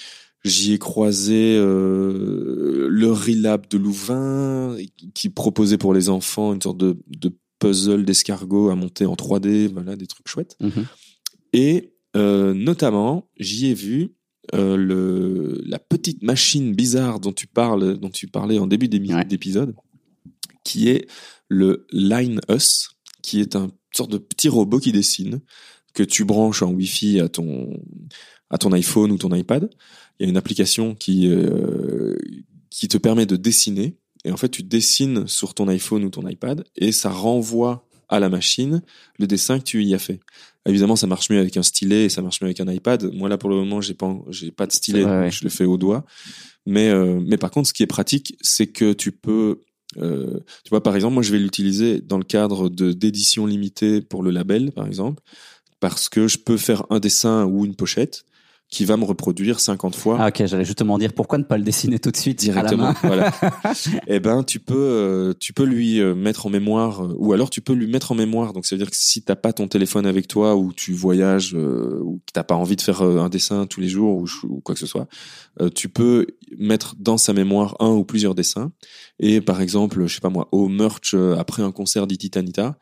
J'y 0.44 0.72
ai 0.72 0.78
croisé 0.78 1.56
euh, 1.56 2.86
le 2.88 3.12
Relab 3.12 3.68
de 3.68 3.76
Louvain, 3.76 4.76
qui 5.12 5.30
proposait 5.30 5.78
pour 5.78 5.92
les 5.92 6.08
enfants 6.08 6.54
une 6.54 6.62
sorte 6.62 6.78
de, 6.78 6.96
de 7.08 7.36
puzzle 7.58 8.04
d'escargot 8.04 8.70
à 8.70 8.76
monter 8.76 9.04
en 9.04 9.14
3D, 9.14 9.66
voilà, 9.72 9.96
des 9.96 10.06
trucs 10.06 10.28
chouettes. 10.28 10.56
Mhm. 10.60 10.86
Et 11.52 11.92
euh, 12.16 12.54
notamment, 12.54 13.28
j'y 13.38 13.66
ai 13.66 13.74
vu 13.74 14.14
euh, 14.54 14.76
le, 14.76 15.60
la 15.66 15.78
petite 15.78 16.22
machine 16.22 16.74
bizarre 16.74 17.20
dont 17.20 17.32
tu 17.32 17.46
parles, 17.46 17.98
dont 17.98 18.10
tu 18.10 18.26
parlais 18.28 18.58
en 18.58 18.66
début 18.66 18.88
Ouais. 19.12 19.24
d'épisode, 19.24 19.74
qui 20.64 20.88
est 20.88 21.06
le 21.48 21.86
Line 21.92 22.40
Us, 22.50 22.90
qui 23.22 23.40
est 23.40 23.56
un 23.56 23.70
sorte 23.94 24.10
de 24.12 24.18
petit 24.18 24.48
robot 24.48 24.78
qui 24.80 24.92
dessine 24.92 25.40
que 25.94 26.02
tu 26.02 26.24
branches 26.24 26.62
en 26.62 26.72
Wi-Fi 26.72 27.20
à 27.20 27.28
ton 27.28 27.80
à 28.50 28.58
ton 28.58 28.72
iPhone 28.72 29.10
ou 29.10 29.18
ton 29.18 29.34
iPad. 29.34 29.68
Il 30.18 30.24
y 30.24 30.26
a 30.26 30.30
une 30.30 30.36
application 30.36 30.94
qui 30.94 31.26
euh, 31.28 32.16
qui 32.70 32.88
te 32.88 32.98
permet 32.98 33.26
de 33.26 33.36
dessiner 33.36 33.96
et 34.24 34.30
en 34.30 34.36
fait 34.36 34.48
tu 34.50 34.62
dessines 34.62 35.26
sur 35.26 35.54
ton 35.54 35.68
iPhone 35.68 36.04
ou 36.04 36.10
ton 36.10 36.26
iPad 36.28 36.64
et 36.76 36.92
ça 36.92 37.10
renvoie 37.10 37.87
à 38.08 38.20
la 38.20 38.28
machine 38.28 38.82
le 39.18 39.26
dessin 39.26 39.58
que 39.58 39.64
tu 39.64 39.82
y 39.84 39.94
as 39.94 39.98
fait. 39.98 40.20
Évidemment, 40.66 40.96
ça 40.96 41.06
marche 41.06 41.30
mieux 41.30 41.38
avec 41.38 41.56
un 41.56 41.62
stylet 41.62 42.04
et 42.04 42.08
ça 42.08 42.20
marche 42.22 42.40
mieux 42.40 42.46
avec 42.46 42.60
un 42.60 42.70
iPad. 42.70 43.10
Moi 43.14 43.28
là 43.28 43.38
pour 43.38 43.48
le 43.50 43.56
moment, 43.56 43.80
j'ai 43.80 43.94
pas 43.94 44.14
j'ai 44.28 44.50
pas 44.50 44.66
de 44.66 44.72
stylet, 44.72 45.04
Ouais, 45.04 45.10
donc 45.10 45.20
ouais. 45.22 45.30
je 45.30 45.44
le 45.44 45.50
fais 45.50 45.64
au 45.64 45.76
doigt. 45.76 46.04
Mais 46.66 46.88
euh, 46.90 47.20
mais 47.26 47.38
par 47.38 47.50
contre, 47.50 47.68
ce 47.68 47.72
qui 47.72 47.82
est 47.82 47.86
pratique, 47.86 48.36
c'est 48.40 48.66
que 48.66 48.92
tu 48.92 49.12
peux 49.12 49.60
euh, 49.96 50.40
tu 50.64 50.70
vois 50.70 50.82
par 50.82 50.94
exemple, 50.94 51.14
moi 51.14 51.22
je 51.22 51.32
vais 51.32 51.38
l'utiliser 51.38 52.00
dans 52.02 52.18
le 52.18 52.24
cadre 52.24 52.68
de 52.68 52.92
d'édition 52.92 53.46
limitée 53.46 54.02
pour 54.02 54.22
le 54.22 54.30
label 54.30 54.72
par 54.72 54.86
exemple 54.86 55.22
parce 55.80 56.08
que 56.08 56.26
je 56.28 56.38
peux 56.38 56.56
faire 56.56 56.84
un 56.90 56.98
dessin 57.00 57.46
ou 57.46 57.64
une 57.64 57.74
pochette 57.74 58.24
qui 58.70 58.84
va 58.84 58.98
me 58.98 59.04
reproduire 59.04 59.60
50 59.60 59.96
fois 59.96 60.18
Ah 60.20 60.28
ok, 60.28 60.44
j'allais 60.44 60.64
justement 60.64 60.98
dire 60.98 61.14
pourquoi 61.14 61.38
ne 61.38 61.44
pas 61.44 61.56
le 61.56 61.64
dessiner 61.64 61.98
tout 61.98 62.10
de 62.10 62.16
suite 62.16 62.42
à 62.42 62.46
la 62.46 62.52
directement. 62.52 62.82
main 62.88 62.94
Voilà. 63.02 63.32
Eh 64.06 64.20
ben, 64.20 64.42
tu 64.42 64.60
peux, 64.60 64.74
euh, 64.76 65.32
tu 65.40 65.54
peux 65.54 65.64
lui 65.64 66.00
euh, 66.00 66.14
mettre 66.14 66.46
en 66.46 66.50
mémoire, 66.50 67.02
euh, 67.02 67.14
ou 67.16 67.32
alors 67.32 67.48
tu 67.48 67.62
peux 67.62 67.72
lui 67.72 67.86
mettre 67.86 68.12
en 68.12 68.14
mémoire. 68.14 68.52
Donc, 68.52 68.66
ça 68.66 68.76
veut 68.76 68.78
dire 68.78 68.90
que 68.90 68.96
si 68.96 69.22
t'as 69.22 69.36
pas 69.36 69.54
ton 69.54 69.68
téléphone 69.68 70.04
avec 70.04 70.28
toi, 70.28 70.54
ou 70.54 70.74
tu 70.74 70.92
voyages, 70.92 71.54
euh, 71.54 71.98
ou 72.02 72.18
que 72.26 72.32
t'as 72.32 72.44
pas 72.44 72.56
envie 72.56 72.76
de 72.76 72.82
faire 72.82 73.00
euh, 73.00 73.20
un 73.20 73.30
dessin 73.30 73.66
tous 73.66 73.80
les 73.80 73.88
jours, 73.88 74.22
ou, 74.44 74.60
quoi 74.60 74.74
que 74.74 74.80
ce 74.80 74.86
soit, 74.86 75.08
euh, 75.62 75.70
tu 75.70 75.88
peux 75.88 76.26
mettre 76.58 76.94
dans 76.98 77.16
sa 77.16 77.32
mémoire 77.32 77.74
un 77.80 77.90
ou 77.90 78.04
plusieurs 78.04 78.34
dessins. 78.34 78.70
Et 79.18 79.40
par 79.40 79.62
exemple, 79.62 80.06
je 80.06 80.14
sais 80.14 80.20
pas 80.20 80.28
moi, 80.28 80.46
au 80.52 80.68
merch 80.68 81.14
après 81.38 81.62
un 81.62 81.72
concert 81.72 82.06
d'Ititanita, 82.06 82.78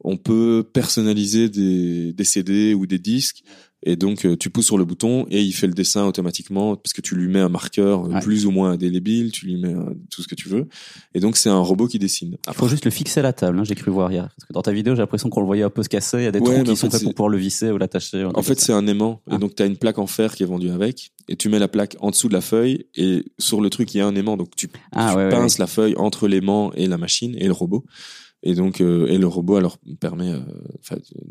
on 0.00 0.16
peut 0.16 0.68
personnaliser 0.72 1.48
des, 1.48 2.12
des 2.12 2.24
CD 2.24 2.74
ou 2.74 2.86
des 2.86 2.98
disques. 2.98 3.42
Et 3.86 3.96
donc, 3.96 4.24
euh, 4.24 4.34
tu 4.36 4.48
pousses 4.48 4.64
sur 4.64 4.78
le 4.78 4.84
bouton 4.86 5.26
et 5.30 5.42
il 5.42 5.52
fait 5.52 5.66
le 5.66 5.74
dessin 5.74 6.06
automatiquement 6.06 6.74
parce 6.74 6.94
que 6.94 7.02
tu 7.02 7.14
lui 7.16 7.28
mets 7.28 7.40
un 7.40 7.50
marqueur 7.50 8.06
euh, 8.06 8.08
Ouais. 8.14 8.20
plus 8.20 8.46
ou 8.46 8.50
moins 8.50 8.70
indélébile, 8.72 9.30
tu 9.30 9.44
lui 9.44 9.56
mets 9.56 9.74
euh, 9.74 9.94
tout 10.10 10.22
ce 10.22 10.28
que 10.28 10.34
tu 10.34 10.48
veux. 10.48 10.66
Et 11.14 11.20
donc, 11.20 11.36
c'est 11.36 11.50
un 11.50 11.58
robot 11.58 11.86
qui 11.86 11.98
dessine. 11.98 12.36
Il 12.48 12.54
faut 12.54 12.66
juste 12.68 12.86
le 12.86 12.90
fixer 12.90 13.20
à 13.20 13.22
la 13.22 13.32
table, 13.34 13.58
hein, 13.58 13.64
j'ai 13.64 13.74
cru 13.74 13.90
voir 13.90 14.10
hier. 14.10 14.24
Parce 14.36 14.48
que 14.48 14.52
dans 14.54 14.62
ta 14.62 14.72
vidéo, 14.72 14.94
j'ai 14.94 15.02
l'impression 15.02 15.28
qu'on 15.28 15.40
le 15.40 15.46
voyait 15.46 15.64
un 15.64 15.70
peu 15.70 15.82
se 15.82 15.88
casser. 15.90 16.18
Il 16.18 16.24
y 16.24 16.26
a 16.26 16.32
des 16.32 16.38
Ouais, 16.40 16.54
trous 16.54 16.64
qui 16.64 16.70
en 16.70 16.76
sont 16.76 16.86
fait, 16.90 16.96
faits 16.96 17.04
pour 17.04 17.14
pouvoir 17.14 17.28
le 17.28 17.36
visser 17.38 17.70
ou 17.70 17.76
l'attacher. 17.76 18.24
En 18.34 18.42
fait, 18.42 18.58
c'est 18.58 18.72
un 18.72 18.86
aimant. 18.86 19.20
Ah. 19.30 19.34
Et 19.34 19.38
donc, 19.38 19.54
tu 19.54 19.62
as 19.62 19.66
une 19.66 19.76
plaque 19.76 19.98
en 19.98 20.06
fer 20.06 20.34
qui 20.34 20.42
est 20.42 20.46
vendue 20.46 20.70
avec. 20.70 21.12
Et 21.28 21.36
tu 21.36 21.48
mets 21.50 21.58
la 21.58 21.68
plaque 21.68 21.96
en 22.00 22.10
dessous 22.10 22.28
de 22.28 22.34
la 22.34 22.40
feuille. 22.40 22.86
Et 22.96 23.24
sur 23.38 23.60
le 23.60 23.68
truc, 23.70 23.94
il 23.94 23.98
y 23.98 24.00
a 24.00 24.06
un 24.06 24.14
aimant. 24.16 24.36
Donc, 24.38 24.56
tu, 24.56 24.68
Ah, 24.92 25.10
tu 25.12 25.16
ouais, 25.18 25.24
ouais, 25.24 25.30
pinces 25.30 25.58
la 25.58 25.66
feuille 25.66 25.94
entre 25.96 26.26
l'aimant 26.26 26.72
et 26.74 26.86
la 26.86 26.96
machine 26.98 27.34
et 27.38 27.46
le 27.46 27.52
robot. 27.52 27.84
Et 28.44 28.54
donc, 28.54 28.80
euh, 28.80 29.06
et 29.06 29.18
le 29.18 29.26
robot 29.26 29.56
alors 29.56 29.78
permet, 29.98 30.30
euh, 30.30 30.40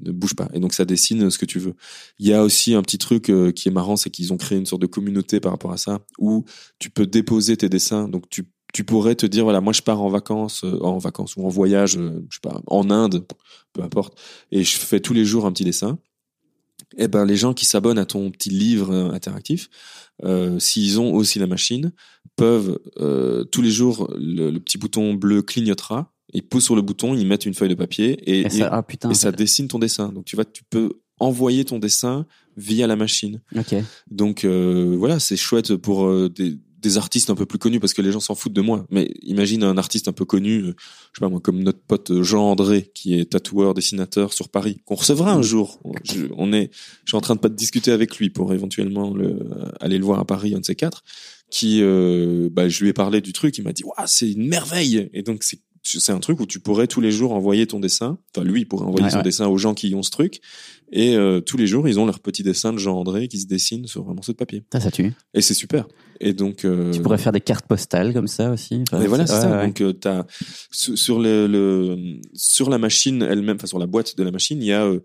ne 0.02 0.12
bouge 0.12 0.36
pas. 0.36 0.50
Et 0.54 0.60
donc, 0.60 0.74
ça 0.74 0.84
dessine 0.84 1.30
ce 1.30 1.38
que 1.38 1.46
tu 1.46 1.60
veux. 1.60 1.76
Il 2.20 2.28
y 2.28 2.34
a 2.34 2.44
aussi 2.44 2.74
un 2.74 2.82
petit 2.82 2.98
truc 2.98 3.30
euh, 3.30 3.52
qui 3.52 3.70
est 3.70 3.72
marrant, 3.72 3.96
c'est 3.96 4.10
qu'ils 4.10 4.34
ont 4.34 4.38
créé 4.38 4.58
une 4.58 4.66
sorte 4.66 4.82
de 4.82 4.88
communauté 4.88 5.40
par 5.40 5.52
rapport 5.52 5.72
à 5.72 5.78
ça, 5.78 6.00
où 6.18 6.44
tu 6.80 6.90
peux 6.90 7.06
déposer 7.06 7.56
tes 7.56 7.70
dessins. 7.70 8.10
Donc, 8.10 8.30
tu 8.30 8.46
tu 8.74 8.84
pourrais 8.84 9.16
te 9.16 9.26
dire 9.26 9.46
voilà 9.46 9.62
moi 9.62 9.72
je 9.72 9.82
pars 9.82 10.02
en 10.02 10.10
vacances 10.10 10.64
euh, 10.66 10.80
en 10.82 10.98
vacances 10.98 11.38
ou 11.38 11.46
en 11.46 11.50
voyage 11.50 11.96
euh, 11.96 12.26
je 12.30 12.36
sais 12.36 12.42
pas 12.42 12.60
en 12.68 12.90
Inde 12.90 13.26
peu 13.72 13.82
importe 13.84 14.20
et 14.52 14.64
je 14.64 14.76
fais 14.78 15.00
tous 15.00 15.14
les 15.14 15.24
jours 15.24 15.46
un 15.46 15.52
petit 15.54 15.64
dessin 15.64 16.00
eh 16.98 17.08
ben 17.08 17.24
les 17.24 17.38
gens 17.38 17.54
qui 17.54 17.66
s'abonnent 17.66 18.00
à 18.00 18.06
ton 18.06 18.32
petit 18.32 18.50
livre 18.50 18.92
euh, 18.92 19.12
interactif 19.12 19.70
euh, 20.24 20.60
s'ils 20.60 21.00
ont 21.00 21.14
aussi 21.14 21.40
la 21.40 21.48
machine 21.48 21.94
peuvent 22.36 22.80
euh, 22.98 23.44
tous 23.46 23.62
les 23.62 23.72
jours 23.72 24.12
le, 24.18 24.50
le 24.50 24.60
petit 24.60 24.80
bouton 24.80 25.14
bleu 25.14 25.44
clignotera 25.44 26.13
ils 26.34 26.44
poussent 26.44 26.66
sur 26.66 26.76
le 26.76 26.82
bouton 26.82 27.16
ils 27.16 27.26
mettent 27.28 27.46
une 27.46 27.54
feuille 27.54 27.70
de 27.70 27.76
papier 27.76 28.12
et, 28.30 28.42
Et 28.42 28.50
ça, 28.50 28.70
ah 28.72 28.84
putain. 28.84 29.10
et 29.10 29.14
ça 29.14 29.32
dessine 29.32 29.68
ton 29.68 29.80
dessin 29.80 30.10
donc 30.10 30.26
tu 30.26 30.36
vois 30.36 30.46
tu 30.46 30.64
peux 30.70 30.90
envoyer 31.20 31.64
ton 31.66 31.80
dessin 31.80 32.26
via 32.58 32.88
la 32.88 32.96
machine 32.96 33.42
Ok. 33.56 33.76
donc 34.10 34.44
euh, 34.44 34.96
voilà, 34.98 35.20
c'est 35.20 35.38
chouette 35.38 35.76
pour 35.76 36.06
euh, 36.06 36.30
des, 36.30 36.58
des 36.80 36.98
artistes 36.98 37.30
un 37.30 37.36
peu 37.36 37.46
plus 37.46 37.58
connus 37.60 37.80
parce 37.80 37.94
que 37.94 38.02
les 38.02 38.12
gens 38.12 38.20
s'en 38.20 38.36
foutent 38.36 38.54
de 38.54 38.62
moi. 38.62 38.86
Mais 38.92 39.10
imagine 39.22 39.64
un 39.64 39.78
artiste 39.78 40.08
un 40.10 40.12
peu 40.12 40.26
connu, 40.26 40.58
euh, 40.60 40.76
je 41.14 41.20
sais 41.20 41.22
pas 41.22 41.30
moi, 41.30 41.40
comme 41.40 41.64
notre 41.64 41.80
pote 41.80 42.22
Jean 42.22 42.44
André 42.52 42.92
qui 42.94 43.18
est 43.18 43.32
tatoueur, 43.32 43.74
dessinateur 43.74 44.34
sur 44.34 44.50
Paris, 44.50 44.82
qu'on 44.86 44.96
recevra 44.96 45.34
un 45.34 45.42
jour. 45.42 45.80
Je, 46.04 46.26
on 46.36 46.52
est, 46.52 46.72
je 47.06 47.12
suis 47.12 47.18
en 47.18 47.22
train 47.22 47.36
de 47.36 47.40
pas 47.40 47.48
de 47.50 47.56
discuter 47.56 47.92
avec 47.92 48.18
lui 48.18 48.30
pour 48.30 48.54
éventuellement 48.54 49.14
le, 49.14 49.40
aller 49.80 49.98
le 49.98 50.04
voir 50.04 50.20
à 50.20 50.26
Paris, 50.26 50.54
un 50.56 50.60
de 50.60 50.66
ces 50.66 50.76
quatre. 50.76 51.04
Qui, 51.50 51.80
euh, 51.82 52.50
bah, 52.52 52.68
je 52.68 52.84
lui 52.84 52.90
ai 52.90 52.94
parlé 52.94 53.22
du 53.22 53.32
truc, 53.32 53.58
il 53.58 53.64
m'a 53.64 53.72
dit, 53.74 53.84
waouh, 53.84 53.96
c'est 54.08 54.30
une 54.32 54.48
merveille. 54.48 55.10
Et 55.14 55.22
donc 55.24 55.44
c'est 55.44 55.60
c'est 55.84 56.12
un 56.14 56.20
truc 56.20 56.40
où 56.40 56.46
tu 56.46 56.60
pourrais 56.60 56.88
tous 56.88 57.02
les 57.02 57.12
jours 57.12 57.34
envoyer 57.34 57.68
ton 57.68 57.80
dessin. 57.80 58.18
Enfin, 58.36 58.46
lui, 58.46 58.62
il 58.62 58.66
pourrait 58.66 58.86
envoyer 58.86 59.04
Ouais, 59.06 59.10
son 59.12 59.18
ouais. 59.18 59.24
dessin 59.24 59.48
aux 59.48 59.58
gens 59.58 59.74
qui 59.74 59.94
ont 59.96 60.02
ce 60.04 60.12
truc. 60.12 60.40
Et 60.92 61.16
euh, 61.16 61.42
tous 61.42 61.58
les 61.58 61.68
jours, 61.68 61.88
ils 61.88 62.00
ont 62.00 62.06
leur 62.06 62.20
petit 62.20 62.44
dessin 62.44 62.72
de 62.72 62.78
Jean 62.78 62.96
André 62.98 63.28
qui 63.28 63.40
se 63.40 63.48
dessine 63.48 63.86
sur 63.88 64.10
un 64.10 64.14
morceau 64.14 64.32
de 64.32 64.38
papier. 64.38 64.64
Ça, 64.72 64.80
ça 64.80 64.92
tue. 64.92 65.14
Et 65.34 65.42
c'est 65.42 65.54
super. 65.56 65.88
Et 66.20 66.34
donc, 66.34 66.64
euh, 66.66 66.92
Tu 66.92 67.02
pourrais 67.02 67.18
faire 67.18 67.32
des 67.32 67.42
cartes 67.42 67.66
postales 67.68 68.14
comme 68.14 68.28
ça 68.28 68.52
aussi. 68.52 68.84
Enfin, 68.88 69.02
et 69.04 69.08
voilà, 69.08 69.26
c'est 69.28 69.34
ça. 69.42 69.58
ouais. 69.60 69.66
Donc, 69.68 69.82
euh, 69.82 69.92
t'as 69.92 70.26
sur 70.72 71.20
le, 71.20 71.48
le 71.48 72.20
sur 72.34 72.70
la 72.70 72.78
machine 72.78 73.22
elle-même, 73.24 73.56
enfin 73.58 73.68
sur 73.68 73.80
la 73.80 73.88
boîte 73.88 74.16
de 74.18 74.24
la 74.24 74.32
machine, 74.32 74.62
il 74.62 74.68
y 74.68 74.72
a 74.74 74.86
euh, 74.86 75.00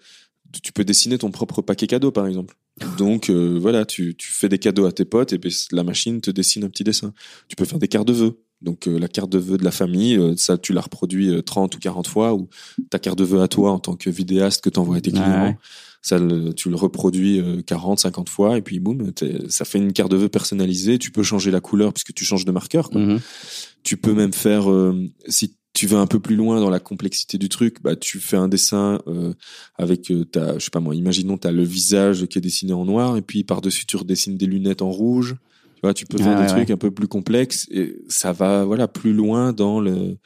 tu 0.62 0.72
peux 0.72 0.84
dessiner 0.84 1.18
ton 1.18 1.30
propre 1.30 1.60
paquet 1.62 1.86
cadeau, 1.86 2.10
par 2.12 2.26
exemple. 2.26 2.54
Donc 2.98 3.30
euh, 3.30 3.58
voilà, 3.60 3.84
tu 3.84 4.14
tu 4.16 4.30
fais 4.32 4.48
des 4.48 4.58
cadeaux 4.58 4.86
à 4.86 4.92
tes 4.92 5.04
potes 5.04 5.32
et 5.32 5.38
puis 5.38 5.54
la 5.72 5.84
machine 5.84 6.20
te 6.20 6.30
dessine 6.30 6.64
un 6.64 6.68
petit 6.68 6.84
dessin. 6.84 7.12
Tu 7.48 7.56
peux 7.56 7.64
faire 7.64 7.78
des 7.78 7.88
cartes 7.88 8.08
de 8.08 8.12
vœux. 8.12 8.38
Donc 8.60 8.88
euh, 8.88 8.98
la 8.98 9.06
carte 9.08 9.30
de 9.30 9.38
vœux 9.38 9.56
de 9.56 9.64
la 9.64 9.70
famille, 9.70 10.16
euh, 10.16 10.34
ça 10.36 10.58
tu 10.58 10.72
la 10.72 10.80
reproduis 10.80 11.30
euh, 11.30 11.42
30 11.42 11.76
ou 11.76 11.78
40 11.78 12.06
fois 12.08 12.34
ou 12.34 12.48
ta 12.90 12.98
carte 12.98 13.18
de 13.18 13.24
vœux 13.24 13.40
à 13.42 13.48
toi 13.48 13.70
en 13.72 13.78
tant 13.78 13.94
que 13.94 14.10
vidéaste 14.10 14.64
que 14.64 14.70
t'envoies 14.70 14.96
à 14.96 15.00
tes 15.00 15.10
clients. 15.12 15.44
ouais. 15.44 15.56
Ça, 16.00 16.16
le- 16.18 16.52
tu 16.54 16.70
le 16.70 16.76
reproduis 16.76 17.40
euh, 17.40 17.60
40, 17.60 17.98
50 17.98 18.28
fois 18.28 18.56
et 18.56 18.62
puis 18.62 18.78
boum, 18.78 19.12
ça 19.48 19.64
fait 19.64 19.78
une 19.78 19.92
carte 19.92 20.10
de 20.12 20.16
vœux 20.16 20.28
personnalisée. 20.28 20.96
Tu 20.98 21.10
peux 21.10 21.22
changer 21.24 21.50
la 21.50 21.60
couleur 21.60 21.92
puisque 21.92 22.14
tu 22.14 22.24
changes 22.24 22.44
de 22.44 22.52
marqueur. 22.52 22.88
Quoi. 22.90 23.00
Mhm. 23.00 23.20
Tu 23.82 23.96
peux 23.96 24.12
même 24.14 24.32
faire, 24.32 24.70
euh, 24.70 24.94
si 25.28 25.56
tu 25.78 25.86
vas 25.86 25.98
un 26.00 26.08
peu 26.08 26.18
plus 26.18 26.34
loin 26.34 26.58
dans 26.60 26.70
la 26.70 26.80
complexité 26.80 27.38
du 27.38 27.48
truc, 27.48 27.80
bah 27.84 27.94
tu 27.94 28.18
fais 28.18 28.36
un 28.36 28.48
dessin 28.48 29.00
euh, 29.06 29.32
avec 29.76 30.10
euh, 30.10 30.24
ta, 30.24 30.58
je 30.58 30.64
sais 30.64 30.70
pas 30.72 30.80
moi, 30.80 30.92
imaginons 30.96 31.38
t'as 31.38 31.52
le 31.52 31.62
visage 31.62 32.26
qui 32.26 32.36
est 32.36 32.40
dessiné 32.40 32.72
en 32.72 32.84
noir 32.84 33.16
et 33.16 33.22
puis 33.22 33.44
par 33.44 33.60
dessus 33.60 33.86
tu 33.86 33.96
redessines 33.96 34.36
des 34.36 34.46
lunettes 34.46 34.82
en 34.82 34.90
rouge. 34.90 35.36
Tu 35.76 35.80
vois, 35.84 35.94
tu 35.94 36.04
peux 36.04 36.18
faire 36.18 36.36
Ouais, 36.36 36.46
des 36.46 36.50
ouais, 36.50 36.56
trucs 36.56 36.70
un 36.72 36.76
peu 36.76 36.90
plus 36.90 37.06
complexes 37.06 37.68
et 37.70 37.96
ça 38.08 38.32
va 38.32 38.64
voilà 38.64 38.88
plus 38.88 39.12
loin 39.12 39.52
dans 39.52 39.78
le 39.78 40.16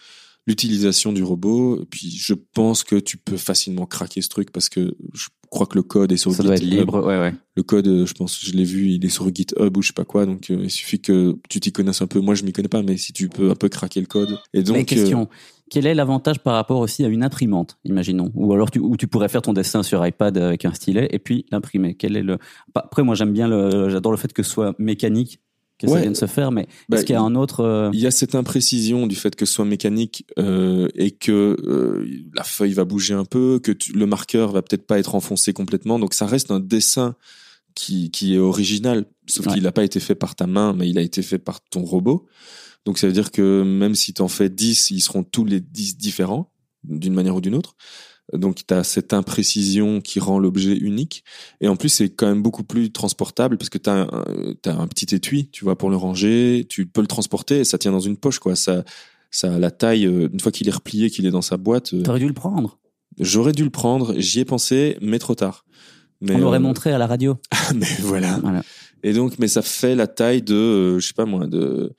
l'utilisation 0.47 1.13
du 1.13 1.23
robot. 1.23 1.83
Et 1.83 1.85
puis 1.87 2.11
je 2.11 2.35
pense 2.35 2.85
que 2.85 2.97
tu 2.97 3.17
peux 3.17 3.37
facilement 3.37 3.87
craquer 3.87 4.23
ce 4.23 4.29
truc 4.29 4.51
parce 4.51 4.69
que 4.69 4.95
je 5.15 5.29
crois 5.51 5.67
que 5.67 5.77
le 5.77 5.83
code 5.83 6.13
est 6.13 6.17
sur 6.17 6.33
Ça 6.33 6.43
doit 6.43 6.55
être 6.55 6.63
GitHub. 6.63 6.79
libre. 6.79 7.07
Ouais, 7.07 7.19
ouais. 7.19 7.35
Le 7.57 7.63
code, 7.63 7.87
euh, 7.87 8.07
je 8.07 8.15
pense, 8.15 8.43
je 8.43 8.53
l'ai 8.53 8.65
vu, 8.65 8.89
il 8.89 9.05
est 9.05 9.11
sur 9.11 9.33
GitHub 9.33 9.77
ou 9.77 9.83
je 9.83 9.89
sais 9.89 9.93
pas 9.93 10.05
quoi. 10.07 10.25
Donc, 10.25 10.51
euh, 10.51 10.61
il 10.63 10.71
suffit 10.71 11.01
que 11.01 11.37
tu 11.49 11.61
t'y 11.61 11.73
connaisses 11.73 12.01
un 12.01 12.07
peu. 12.07 12.21
Moi, 12.21 12.35
je 12.35 12.45
m'y 12.45 12.53
connais 12.53 12.69
pas, 12.69 12.83
mais 12.83 12.97
si 12.97 13.13
tu 13.13 13.29
peux 13.29 13.51
un 13.51 13.55
peu 13.55 13.69
craquer 13.69 14.01
le 14.01 14.07
code. 14.07 14.39
Et 14.55 14.63
donc, 14.63 14.77
Mais 14.77 14.85
question. 14.85 15.29
Quel 15.71 15.87
est 15.87 15.95
l'avantage 15.95 16.39
par 16.41 16.55
rapport 16.55 16.81
aussi 16.81 17.03
à 17.03 17.09
une 17.09 17.23
imprimante, 17.25 17.79
imaginons, 17.85 18.31
ou 18.35 18.53
alors 18.53 18.71
tu, 18.71 18.79
où 18.79 18.95
tu 18.99 19.07
pourrais 19.07 19.31
faire 19.31 19.41
ton 19.41 19.55
dessin 19.55 19.83
sur 19.83 20.07
iPad 20.07 20.37
avec 20.37 20.67
un 20.67 20.75
stylet 20.75 21.09
et 21.13 21.19
puis 21.19 21.47
l'imprimer. 21.51 21.95
Quel 21.95 22.15
est 22.17 22.23
le 22.23 22.37
Après, 22.75 23.03
moi, 23.03 23.15
j'aime 23.15 23.33
bien 23.33 23.49
le, 23.49 23.89
j'adore 23.89 24.13
le 24.13 24.19
fait 24.19 24.35
que 24.35 24.43
ce 24.43 24.51
soit 24.51 24.75
mécanique, 24.79 25.41
que 25.87 25.89
ça 25.89 25.95
Ouais. 25.95 26.03
vienne 26.03 26.15
se 26.15 26.27
faire. 26.27 26.51
Mais 26.53 26.67
Bah, 26.89 26.97
est-ce 26.97 27.07
qu'il 27.07 27.15
y 27.15 27.17
a 27.17 27.23
un 27.23 27.35
autre 27.35 27.61
euh, 27.61 27.91
il 27.93 28.01
y 28.01 28.07
a 28.07 28.11
cette 28.11 28.35
imprécision 28.35 29.07
du 29.07 29.15
fait 29.17 29.35
que 29.37 29.45
ce 29.47 29.55
soit 29.55 29.65
mécanique 29.65 30.25
euh, 30.39 30.89
et 30.95 31.11
que 31.11 31.57
euh, 31.65 32.07
la 32.35 32.45
feuille 32.45 32.73
va 32.73 32.85
bouger 32.85 33.15
un 33.15 33.25
peu, 33.25 33.59
que 33.63 33.73
tu- 33.73 33.93
le 33.93 34.07
marqueur 34.07 34.53
va 34.53 34.63
peut-être 34.63 34.87
pas 34.87 34.99
être 34.99 35.15
enfoncé 35.15 35.53
complètement. 35.53 35.99
Donc, 35.99 36.15
ça 36.15 36.27
reste 36.27 36.51
un 36.51 36.61
dessin 36.61 37.15
qui, 37.75 38.11
qui 38.11 38.35
est 38.35 38.39
original, 38.39 39.07
sauf 39.27 39.47
Ouais. 39.47 39.55
qu'il 39.55 39.63
n'a 39.63 39.73
pas 39.73 39.85
été 39.85 39.99
fait 40.01 40.15
par 40.15 40.35
ta 40.35 40.47
main, 40.47 40.73
mais 40.75 40.89
il 40.91 40.99
a 40.99 41.03
été 41.03 41.23
fait 41.23 41.39
par 41.39 41.61
ton 41.63 41.83
robot. 41.85 42.27
Donc, 42.85 42.99
ça 42.99 43.07
veut 43.07 43.13
dire 43.13 43.31
que 43.31 43.63
même 43.63 43.95
si 43.95 44.13
tu 44.13 44.23
en 44.23 44.29
fais 44.29 44.49
10, 44.51 44.91
ils 44.91 45.01
seront 45.01 45.23
tous 45.23 45.45
les 45.45 45.61
10 45.61 45.97
différents, 45.97 46.51
d'une 46.85 47.15
manière 47.15 47.37
ou 47.37 47.41
d'une 47.41 47.55
autre. 47.55 47.77
Donc, 48.33 48.67
tu 48.67 48.73
as 48.73 48.85
cette 48.85 49.13
imprécision 49.13 50.01
qui 50.01 50.21
rend 50.21 50.39
l'objet 50.39 50.75
unique. 50.75 51.25
Et 51.61 51.69
en 51.69 51.77
plus, 51.77 51.89
c'est 51.89 52.09
quand 52.09 52.27
même 52.27 52.43
beaucoup 52.43 52.65
plus 52.65 52.91
transportable 52.91 53.59
parce 53.59 53.69
que 53.69 53.79
tu 53.79 53.91
as, 53.91 54.03
un 54.03 54.25
un 54.65 54.87
petit 54.87 55.15
étui, 55.15 55.49
tu 55.51 55.65
vois, 55.65 55.77
pour 55.77 55.91
le 55.91 55.97
ranger. 55.97 56.65
Tu 56.69 56.87
peux 56.87 57.01
le 57.01 57.07
transporter 57.07 57.61
et 57.61 57.65
ça 57.65 57.79
tient 57.79 57.93
dans 57.93 58.01
une 58.01 58.17
poche, 58.17 58.39
quoi. 58.39 58.57
Ça, 58.57 58.85
ça 59.31 59.55
a 59.55 59.59
la 59.59 59.71
taille, 59.71 60.07
euh, 60.07 60.29
une 60.33 60.41
fois 60.41 60.53
qu'il 60.53 60.69
est 60.69 60.73
replié, 60.73 61.11
qu'il 61.11 61.27
est 61.27 61.31
dans 61.31 61.43
sa 61.43 61.57
boîte. 61.57 61.95
euh, 61.95 62.03
T'aurais 62.03 62.21
dû 62.21 62.29
le 62.29 62.35
prendre. 62.35 62.79
J'aurais 63.19 63.53
dû 63.53 63.65
le 63.65 63.71
prendre, 63.71 64.15
j'y 64.19 64.41
ai 64.41 64.45
pensé, 64.45 64.97
mais 65.01 65.19
trop 65.19 65.35
tard. 65.35 65.65
Mais, 66.21 66.35
On 66.37 66.39
l'aurait 66.39 66.59
euh, 66.59 66.61
montré 66.61 66.93
à 66.93 66.99
la 66.99 67.07
radio. 67.07 67.37
mais 67.75 67.87
voilà. 68.01 68.39
Voilà. 68.43 68.63
Et 69.03 69.13
donc, 69.13 69.39
mais 69.39 69.49
ça 69.49 69.63
fait 69.63 69.97
la 69.97 70.07
taille 70.07 70.43
de, 70.43 70.99
je 70.99 71.07
sais 71.07 71.15
pas 71.15 71.25
moi, 71.25 71.47
de, 71.47 71.93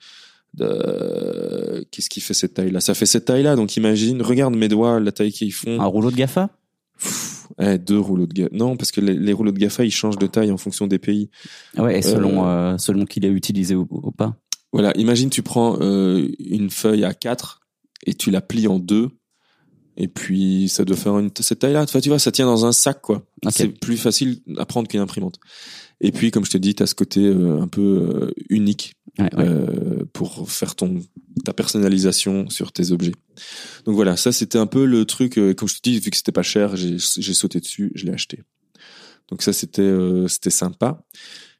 de, 0.54 1.86
qu'est-ce 1.90 2.08
qui 2.08 2.20
fait 2.20 2.34
cette 2.34 2.54
taille-là? 2.54 2.80
Ça 2.80 2.94
fait 2.94 3.06
cette 3.06 3.26
taille-là. 3.26 3.56
Donc, 3.56 3.76
imagine, 3.76 4.22
regarde 4.22 4.54
mes 4.54 4.68
doigts, 4.68 5.00
la 5.00 5.12
taille 5.12 5.32
qu'ils 5.32 5.52
font. 5.52 5.80
Un 5.80 5.86
rouleau 5.86 6.10
de 6.10 6.16
Gafa. 6.16 6.50
Pff, 6.98 7.34
eh, 7.58 7.78
deux 7.78 7.98
rouleaux 7.98 8.26
de 8.26 8.32
GAFA. 8.32 8.54
Non, 8.54 8.76
parce 8.76 8.92
que 8.92 9.00
les, 9.00 9.14
les 9.14 9.32
rouleaux 9.32 9.52
de 9.52 9.58
GAFA, 9.58 9.84
ils 9.84 9.90
changent 9.90 10.18
de 10.18 10.26
taille 10.26 10.50
en 10.50 10.56
fonction 10.56 10.86
des 10.86 10.98
pays. 10.98 11.30
Ouais, 11.76 11.98
et 11.98 12.02
selon 12.02 12.46
euh, 12.46 12.78
selon 12.78 13.04
qu'il 13.04 13.24
est 13.24 13.30
utilisé 13.30 13.74
ou, 13.74 13.86
ou 13.90 14.10
pas. 14.10 14.36
Voilà, 14.72 14.92
imagine 14.96 15.30
tu 15.30 15.42
prends 15.42 15.78
euh, 15.80 16.28
une 16.38 16.70
feuille 16.70 17.04
à 17.04 17.14
4 17.14 17.60
et 18.06 18.14
tu 18.14 18.30
la 18.30 18.40
plies 18.40 18.66
en 18.66 18.78
deux 18.78 19.10
et 19.96 20.08
puis 20.08 20.68
ça 20.68 20.84
doit 20.84 20.96
faire 20.96 21.18
une 21.18 21.30
cette 21.38 21.60
taille-là. 21.60 21.82
Enfin, 21.82 22.00
tu 22.00 22.08
vois, 22.08 22.18
ça 22.18 22.32
tient 22.32 22.46
dans 22.46 22.66
un 22.66 22.72
sac 22.72 23.00
quoi. 23.00 23.22
Ok. 23.44 23.52
C'est 23.54 23.68
plus 23.68 23.96
facile 23.96 24.40
à 24.58 24.66
prendre 24.66 24.88
qu'une 24.88 25.00
imprimante. 25.00 25.38
Et 26.00 26.12
puis 26.12 26.30
comme 26.30 26.44
je 26.44 26.50
te 26.50 26.58
dis, 26.58 26.74
tu 26.74 26.82
as 26.82 26.86
ce 26.86 26.94
côté 26.94 27.24
euh, 27.26 27.60
un 27.60 27.68
peu 27.68 27.80
euh, 27.80 28.30
unique 28.48 28.94
Ouais, 29.16 29.32
ouais. 29.36 29.44
euh, 29.46 30.04
pour 30.12 30.50
faire 30.50 30.74
ton 30.74 31.00
ta 31.44 31.52
personnalisation 31.52 32.50
sur 32.50 32.72
tes 32.72 32.90
objets. 32.90 33.12
Donc 33.84 33.94
voilà, 33.94 34.16
ça 34.16 34.32
c'était 34.32 34.58
un 34.58 34.66
peu 34.66 34.84
le 34.86 35.04
truc 35.04 35.38
euh, 35.38 35.54
comme 35.54 35.68
je 35.68 35.76
te 35.76 35.88
dis 35.88 36.00
vu 36.00 36.10
que 36.10 36.16
c'était 36.16 36.32
pas 36.32 36.42
cher, 36.42 36.74
j'ai 36.74 36.98
sauté 36.98 37.60
dessus, 37.60 37.92
je 37.94 38.06
l'ai 38.06 38.12
acheté. 38.12 38.40
Donc 39.30 39.42
ça 39.42 39.52
c'était 39.52 39.82
euh, 39.82 40.26
c'était 40.26 40.50
sympa. 40.50 41.04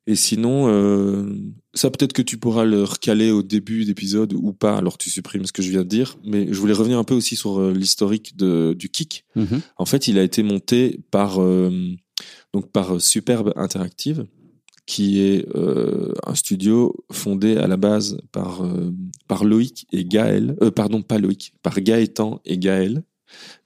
Et 0.08 0.16
sinon 0.16 0.66
euh, 0.68 1.32
ça 1.74 1.90
peut-être 1.90 2.12
que 2.12 2.22
tu 2.22 2.38
pourras 2.38 2.64
le 2.64 2.82
recaler 2.82 3.30
au 3.30 3.44
début 3.44 3.84
d'épisode 3.84 4.32
ou 4.32 4.52
pas 4.52 4.76
alors 4.76 4.98
tu 4.98 5.08
supprimes 5.08 5.46
ce 5.46 5.52
que 5.52 5.62
je 5.62 5.70
viens 5.70 5.84
de 5.84 5.88
dire, 5.88 6.18
mais 6.24 6.48
je 6.52 6.58
voulais 6.58 6.74
revenir 6.74 6.98
un 6.98 7.04
peu 7.04 7.14
aussi 7.14 7.36
sur 7.36 7.70
l'historique 7.70 8.36
de 8.36 8.74
du 8.76 8.88
kick. 8.88 9.24
Mhm. 9.36 9.60
En 9.76 9.86
fait, 9.86 10.08
il 10.08 10.18
a 10.18 10.24
été 10.24 10.42
monté 10.42 11.00
par 11.12 11.40
euh, 11.40 11.70
donc 12.52 12.71
par 12.71 13.00
Superbe 13.00 13.52
Interactive, 13.56 14.26
qui 14.87 15.21
est 15.21 15.47
euh, 15.56 16.12
un 16.26 16.35
studio 16.35 16.94
fondé 17.11 17.56
à 17.56 17.66
la 17.66 17.76
base 17.76 18.18
par 18.33 18.64
euh, 18.64 18.92
par 19.28 19.44
Loïc 19.44 19.87
et 19.92 20.04
Gaël. 20.04 20.56
Euh, 20.62 20.71
pardon, 20.71 21.00
pas 21.02 21.18
Loïc, 21.18 21.54
par 21.62 21.80
Gaëtan 21.80 22.40
et 22.44 22.59
Gaël. 22.59 23.02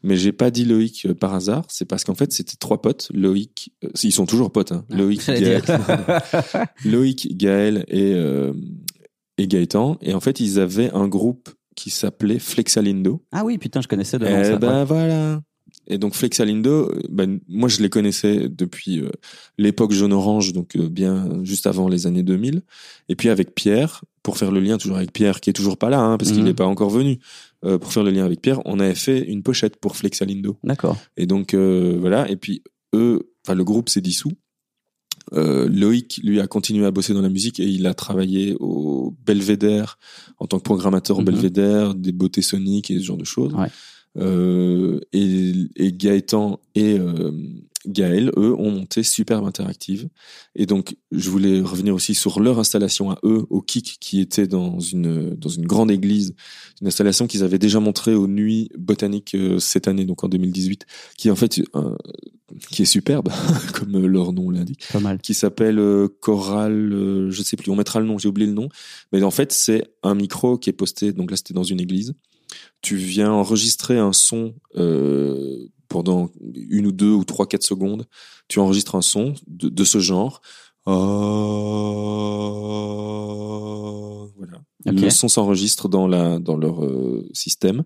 Mais 0.02 0.16
j'ai 0.16 0.32
pas 0.32 0.50
dit 0.50 0.64
Loïc 0.64 1.04
euh, 1.06 1.14
par 1.14 1.34
hasard, 1.34 1.64
c'est 1.68 1.84
parce 1.84 2.04
qu'en 2.04 2.14
fait 2.14 2.32
c'était 2.32 2.56
trois 2.56 2.80
potes. 2.80 3.10
Loïc, 3.12 3.72
euh, 3.84 3.88
ils 4.02 4.12
sont 4.12 4.24
toujours 4.26 4.50
potes. 4.52 4.72
Hein, 4.72 4.84
Loïc, 4.88 5.20
J'allais 5.22 5.60
Gaël. 5.60 5.62
Loïc, 6.84 7.36
Gaël 7.36 7.84
et 7.88 8.12
euh, 8.14 8.52
et 9.36 9.46
Gaëtan. 9.48 9.98
Et 10.00 10.14
en 10.14 10.20
fait 10.20 10.40
ils 10.40 10.58
avaient 10.60 10.90
un 10.94 11.08
groupe 11.08 11.50
qui 11.74 11.90
s'appelait 11.90 12.38
Flexalindo. 12.38 13.22
ah 13.32 13.44
oui, 13.44 13.58
putain, 13.58 13.80
je 13.80 13.88
connaissais 13.88 14.18
de 14.18 14.24
nom, 14.24 14.42
Eh 14.54 14.56
ben 14.58 14.78
Ouais. 14.80 14.84
voilà. 14.84 15.42
Et 15.90 15.96
donc 15.98 16.14
Flexalindo, 16.14 16.90
euh, 16.90 17.00
ben, 17.08 17.40
moi 17.48 17.68
je 17.68 17.80
les 17.82 17.88
connaissais 17.88 18.48
depuis 18.48 19.00
euh, 19.00 19.08
l'époque 19.56 19.92
jaune 19.92 20.12
orange, 20.12 20.52
donc 20.52 20.76
euh, 20.76 20.88
bien 20.88 21.42
juste 21.44 21.66
avant 21.66 21.88
les 21.88 22.06
années 22.06 22.22
2000. 22.22 22.62
Et 23.08 23.16
puis 23.16 23.30
avec 23.30 23.54
Pierre, 23.54 24.04
pour 24.22 24.36
faire 24.36 24.50
le 24.52 24.60
lien 24.60 24.76
toujours 24.76 24.98
avec 24.98 25.12
Pierre, 25.12 25.40
qui 25.40 25.48
est 25.48 25.54
toujours 25.54 25.78
pas 25.78 25.88
là, 25.88 26.00
hein, 26.00 26.18
parce 26.18 26.30
qu'il 26.30 26.40
Mhm. 26.40 26.46
n'est 26.46 26.54
pas 26.54 26.66
encore 26.66 26.90
venu. 26.90 27.18
euh, 27.64 27.76
pour 27.76 27.92
faire 27.92 28.04
le 28.04 28.10
lien 28.12 28.24
avec 28.24 28.40
Pierre, 28.40 28.60
on 28.66 28.78
avait 28.78 28.94
fait 28.94 29.18
une 29.18 29.42
pochette 29.42 29.76
pour 29.80 29.96
Flexalindo. 29.96 30.58
D'accord. 30.62 30.96
Et 31.16 31.26
donc 31.26 31.54
euh, 31.54 31.96
voilà. 31.98 32.30
Et 32.30 32.36
puis 32.36 32.62
eux, 32.94 33.32
enfin 33.44 33.56
le 33.56 33.64
groupe 33.64 33.88
s'est 33.88 34.00
dissous. 34.00 34.30
Euh, 35.34 35.68
Loïc, 35.68 36.20
lui, 36.22 36.40
a 36.40 36.46
continué 36.46 36.86
à 36.86 36.90
bosser 36.90 37.12
dans 37.14 37.20
la 37.20 37.28
musique 37.28 37.60
et 37.60 37.66
il 37.66 37.86
a 37.86 37.94
travaillé 37.94 38.54
au 38.60 39.14
Belvédère 39.26 39.98
en 40.38 40.46
tant 40.46 40.58
que 40.58 40.62
programmateur 40.62 41.18
au 41.18 41.20
Mhm. 41.20 41.26
Belvédère, 41.26 41.94
des 41.94 42.12
beautés 42.12 42.42
soniques 42.42 42.90
et 42.90 42.98
ce 42.98 43.04
genre 43.04 43.16
de 43.16 43.24
choses. 43.24 43.52
Ouais. 43.54 43.66
Euh, 44.18 45.00
et, 45.12 45.52
et 45.76 45.92
Gaëtan 45.92 46.60
et 46.74 46.98
euh, 46.98 47.30
Gaël, 47.86 48.30
eux, 48.36 48.54
ont 48.54 48.70
monté 48.70 49.02
Superbe 49.02 49.46
Interactive. 49.46 50.08
Et 50.54 50.66
donc, 50.66 50.96
je 51.12 51.30
voulais 51.30 51.60
revenir 51.60 51.94
aussi 51.94 52.14
sur 52.14 52.40
leur 52.40 52.58
installation 52.58 53.10
à 53.10 53.18
eux, 53.24 53.46
au 53.50 53.62
Kik, 53.62 53.98
qui 54.00 54.20
était 54.20 54.46
dans 54.46 54.80
une, 54.80 55.34
dans 55.34 55.48
une 55.48 55.66
grande 55.66 55.90
église, 55.90 56.34
une 56.80 56.88
installation 56.88 57.26
qu'ils 57.26 57.44
avaient 57.44 57.58
déjà 57.58 57.80
montrée 57.80 58.14
aux 58.14 58.26
Nuits 58.26 58.68
Botaniques 58.76 59.34
euh, 59.34 59.58
cette 59.58 59.88
année, 59.88 60.04
donc 60.04 60.24
en 60.24 60.28
2018, 60.28 60.86
qui 61.16 61.28
est 61.28 61.30
en 61.30 61.36
fait, 61.36 61.60
euh, 61.76 61.94
qui 62.70 62.82
est 62.82 62.86
superbe, 62.86 63.28
comme 63.74 64.06
leur 64.06 64.32
nom 64.32 64.50
l'indique 64.50 64.84
Pas 64.92 65.00
mal. 65.00 65.18
qui 65.20 65.34
s'appelle 65.34 65.78
euh, 65.78 66.08
Choral, 66.20 66.92
euh, 66.92 67.30
je 67.30 67.42
sais 67.42 67.56
plus, 67.56 67.70
on 67.70 67.76
mettra 67.76 68.00
le 68.00 68.06
nom, 68.06 68.18
j'ai 68.18 68.28
oublié 68.28 68.46
le 68.46 68.54
nom. 68.54 68.68
Mais 69.12 69.22
en 69.22 69.30
fait, 69.30 69.52
c'est 69.52 69.84
un 70.02 70.14
micro 70.14 70.58
qui 70.58 70.70
est 70.70 70.74
posté, 70.74 71.12
donc 71.12 71.30
là 71.30 71.36
c'était 71.36 71.54
dans 71.54 71.62
une 71.62 71.80
église. 71.80 72.14
Tu 72.80 72.96
viens 72.96 73.30
enregistrer 73.32 73.98
un 73.98 74.12
son 74.12 74.54
euh, 74.76 75.66
pendant 75.88 76.30
une 76.54 76.86
ou 76.86 76.92
deux 76.92 77.10
ou 77.12 77.24
trois, 77.24 77.46
quatre 77.46 77.64
secondes. 77.64 78.06
Tu 78.48 78.60
enregistres 78.60 78.94
un 78.94 79.02
son 79.02 79.34
de, 79.46 79.68
de 79.68 79.84
ce 79.84 79.98
genre. 79.98 80.40
Oh, 83.38 84.30
voilà. 84.36 84.62
Le 84.86 85.10
son 85.10 85.28
s'enregistre 85.28 85.88
dans 85.88 86.06
la 86.06 86.38
dans 86.38 86.56
leur 86.56 86.84
euh, 86.84 87.28
système 87.32 87.82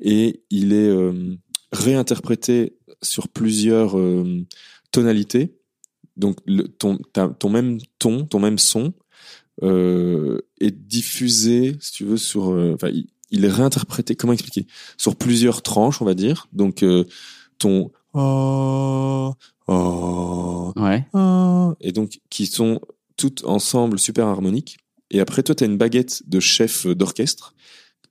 et 0.00 0.42
il 0.50 0.72
est 0.72 0.88
euh, 0.88 1.34
réinterprété 1.72 2.76
sur 3.02 3.28
plusieurs 3.28 3.98
euh, 3.98 4.44
tonalités. 4.92 5.56
Donc 6.16 6.38
le, 6.46 6.68
ton 6.68 6.98
ta- 7.12 7.28
ton 7.28 7.50
même 7.50 7.78
ton, 7.98 8.24
ton 8.26 8.38
même 8.38 8.58
son 8.58 8.92
euh, 9.62 10.40
est 10.60 10.70
diffusé, 10.70 11.76
si 11.80 11.92
tu 11.92 12.04
veux, 12.04 12.16
sur. 12.18 12.50
euh, 12.52 12.74
Enfin, 12.74 12.90
il 13.30 13.44
est 13.44 13.50
réinterprété. 13.50 14.16
Comment 14.16 14.32
expliquer? 14.32 14.66
Sur 14.96 15.16
plusieurs 15.16 15.62
tranches, 15.62 16.00
on 16.02 16.04
va 16.04 16.14
dire. 16.14 16.48
Donc 16.52 16.82
euh, 16.82 17.04
ton 17.58 17.90
oh, 18.14 19.32
oh, 19.68 20.72
Ouais. 20.76 21.06
ah, 21.14 21.74
et 21.80 21.92
donc 21.92 22.20
qui 22.30 22.46
sont 22.46 22.80
toutes 23.16 23.44
ensemble 23.44 23.98
super 23.98 24.26
harmoniques. 24.26 24.78
Et 25.10 25.20
après, 25.20 25.42
toi, 25.42 25.54
tu 25.54 25.64
as 25.64 25.66
une 25.66 25.78
baguette 25.78 26.22
de 26.28 26.40
chef 26.40 26.86
d'orchestre 26.86 27.54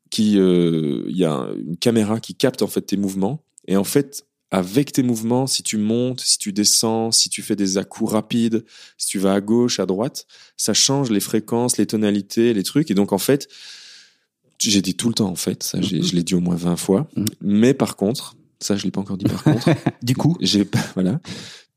qui, 0.10 0.40
euh, 0.40 1.04
il 1.08 1.18
y 1.18 1.26
a 1.26 1.48
une 1.58 1.78
caméra 1.78 2.20
qui 2.20 2.36
capte 2.36 2.62
en 2.62 2.68
fait 2.68 2.82
tes 2.82 2.98
mouvements. 2.98 3.44
Et 3.68 3.76
en 3.76 3.84
fait, 3.84 4.26
avec 4.52 4.94
tes 4.94 5.04
mouvements, 5.04 5.48
si 5.48 5.64
tu 5.64 5.78
montes, 5.78 6.22
si 6.22 6.38
tu 6.38 6.54
descends, 6.54 7.12
si 7.12 7.30
tu 7.30 7.42
fais 7.42 7.56
des 7.56 7.78
à-coups 7.78 8.12
rapides, 8.12 8.64
si 8.98 9.08
tu 9.10 9.20
vas 9.20 9.34
à 9.34 9.42
gauche, 9.42 9.80
à 9.80 9.86
droite, 9.86 10.26
ça 10.56 10.74
change 10.74 11.10
les 11.10 11.20
fréquences, 11.20 11.78
les 11.78 11.86
tonalités, 11.86 12.54
les 12.54 12.64
trucs. 12.64 12.90
Et 12.92 12.94
donc, 12.94 13.12
en 13.12 13.18
fait, 13.18 13.50
j'ai 14.60 14.82
dit 14.82 14.96
tout 14.96 15.08
le 15.10 15.14
temps, 15.14 15.30
en 15.30 15.36
fait, 15.36 15.64
ça, 15.64 15.82
j'ai- 15.82 16.02
je 16.02 16.16
l'ai 16.16 16.24
dit 16.24 16.36
au 16.36 16.40
moins 16.40 16.56
20 16.56 16.76
fois. 16.78 17.08
Mhm. 17.16 17.26
Mais 17.42 17.74
par 17.74 17.96
contre, 17.96 18.36
ça, 18.60 18.76
je 18.78 18.84
l'ai 18.86 18.92
pas 18.92 19.02
encore 19.02 19.18
dit 19.18 19.26
par 19.26 19.44
contre, 19.44 19.70
Du 20.04 20.16
coup, 20.16 20.38
j'ai 20.42 20.66
pas, 20.66 20.80
voilà. 20.96 21.20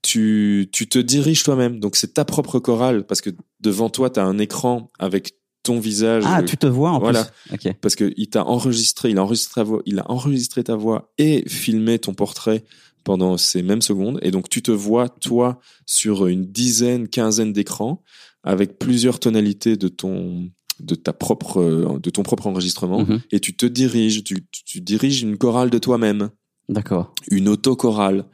Tu, 0.03 0.69
tu 0.73 0.89
te 0.89 0.99
diriges 0.99 1.43
toi-même. 1.43 1.81
Donc, 1.81 1.97
c'est 1.97 2.15
ta 2.15 2.25
propre 2.25 2.61
chorale 2.61 3.05
parce 3.05 3.21
que 3.21 3.31
devant 3.61 3.91
toi, 3.91 4.11
tu 4.11 4.21
as 4.21 4.25
un 4.25 4.39
écran 4.39 4.91
avec 4.99 5.35
ton 5.65 5.81
visage. 5.81 6.23
ah, 6.27 6.43
tu 6.43 6.57
te 6.57 6.67
vois 6.67 6.93
en 6.93 7.01
Voilà. 7.01 7.25
plus. 7.51 7.73
Parce 7.81 7.97
que 7.97 8.13
il 8.17 8.29
t'a 8.31 8.45
enregistré, 8.47 9.11
il 9.11 9.19
a 9.19 9.25
enregistré 9.25 9.55
ta 9.61 9.65
voix, 9.65 9.83
il 9.87 9.99
a 9.99 10.11
enregistré 10.11 10.63
ta 10.65 10.77
voix 10.77 11.13
et 11.19 11.45
filmé 11.49 11.99
ton 11.99 12.15
portrait 12.15 12.65
pendant 13.05 13.37
ces 13.37 13.63
mêmes 13.63 13.83
secondes. 13.83 14.19
Et 14.23 14.31
donc, 14.31 14.49
tu 14.49 14.63
te 14.63 14.71
vois, 14.71 15.09
toi, 15.09 15.59
sur 15.85 16.27
une 16.29 16.47
dizaine, 16.47 17.09
quinzaine 17.09 17.53
d'écrans 17.53 18.03
avec 18.45 18.79
plusieurs 18.79 19.19
tonalités 19.19 19.77
de 19.77 19.89
ton, 19.89 20.49
de 20.81 20.95
ta 20.95 21.13
propre, 21.13 21.61
euh, 21.61 21.99
de 22.03 22.11
ton 22.11 22.23
propre 22.23 22.47
enregistrement. 22.47 23.01
Mhm. 23.01 23.21
Et 23.33 23.41
tu 23.41 23.57
te 23.57 23.67
diriges, 23.67 24.25
tu, 24.25 24.47
tu 24.51 24.81
diriges 24.81 25.23
une 25.23 25.37
chorale 25.37 25.71
de 25.71 25.79
toi-même 25.79 26.31
D'accord. 26.69 27.15
une 27.31 27.49
autochorale. 27.49 28.25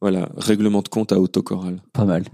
Voilà, 0.00 0.28
règlement 0.36 0.82
de 0.82 0.88
compte 0.88 1.12
à 1.12 1.18
autochorale. 1.18 1.80
Pas 1.92 2.04
mal. 2.04 2.24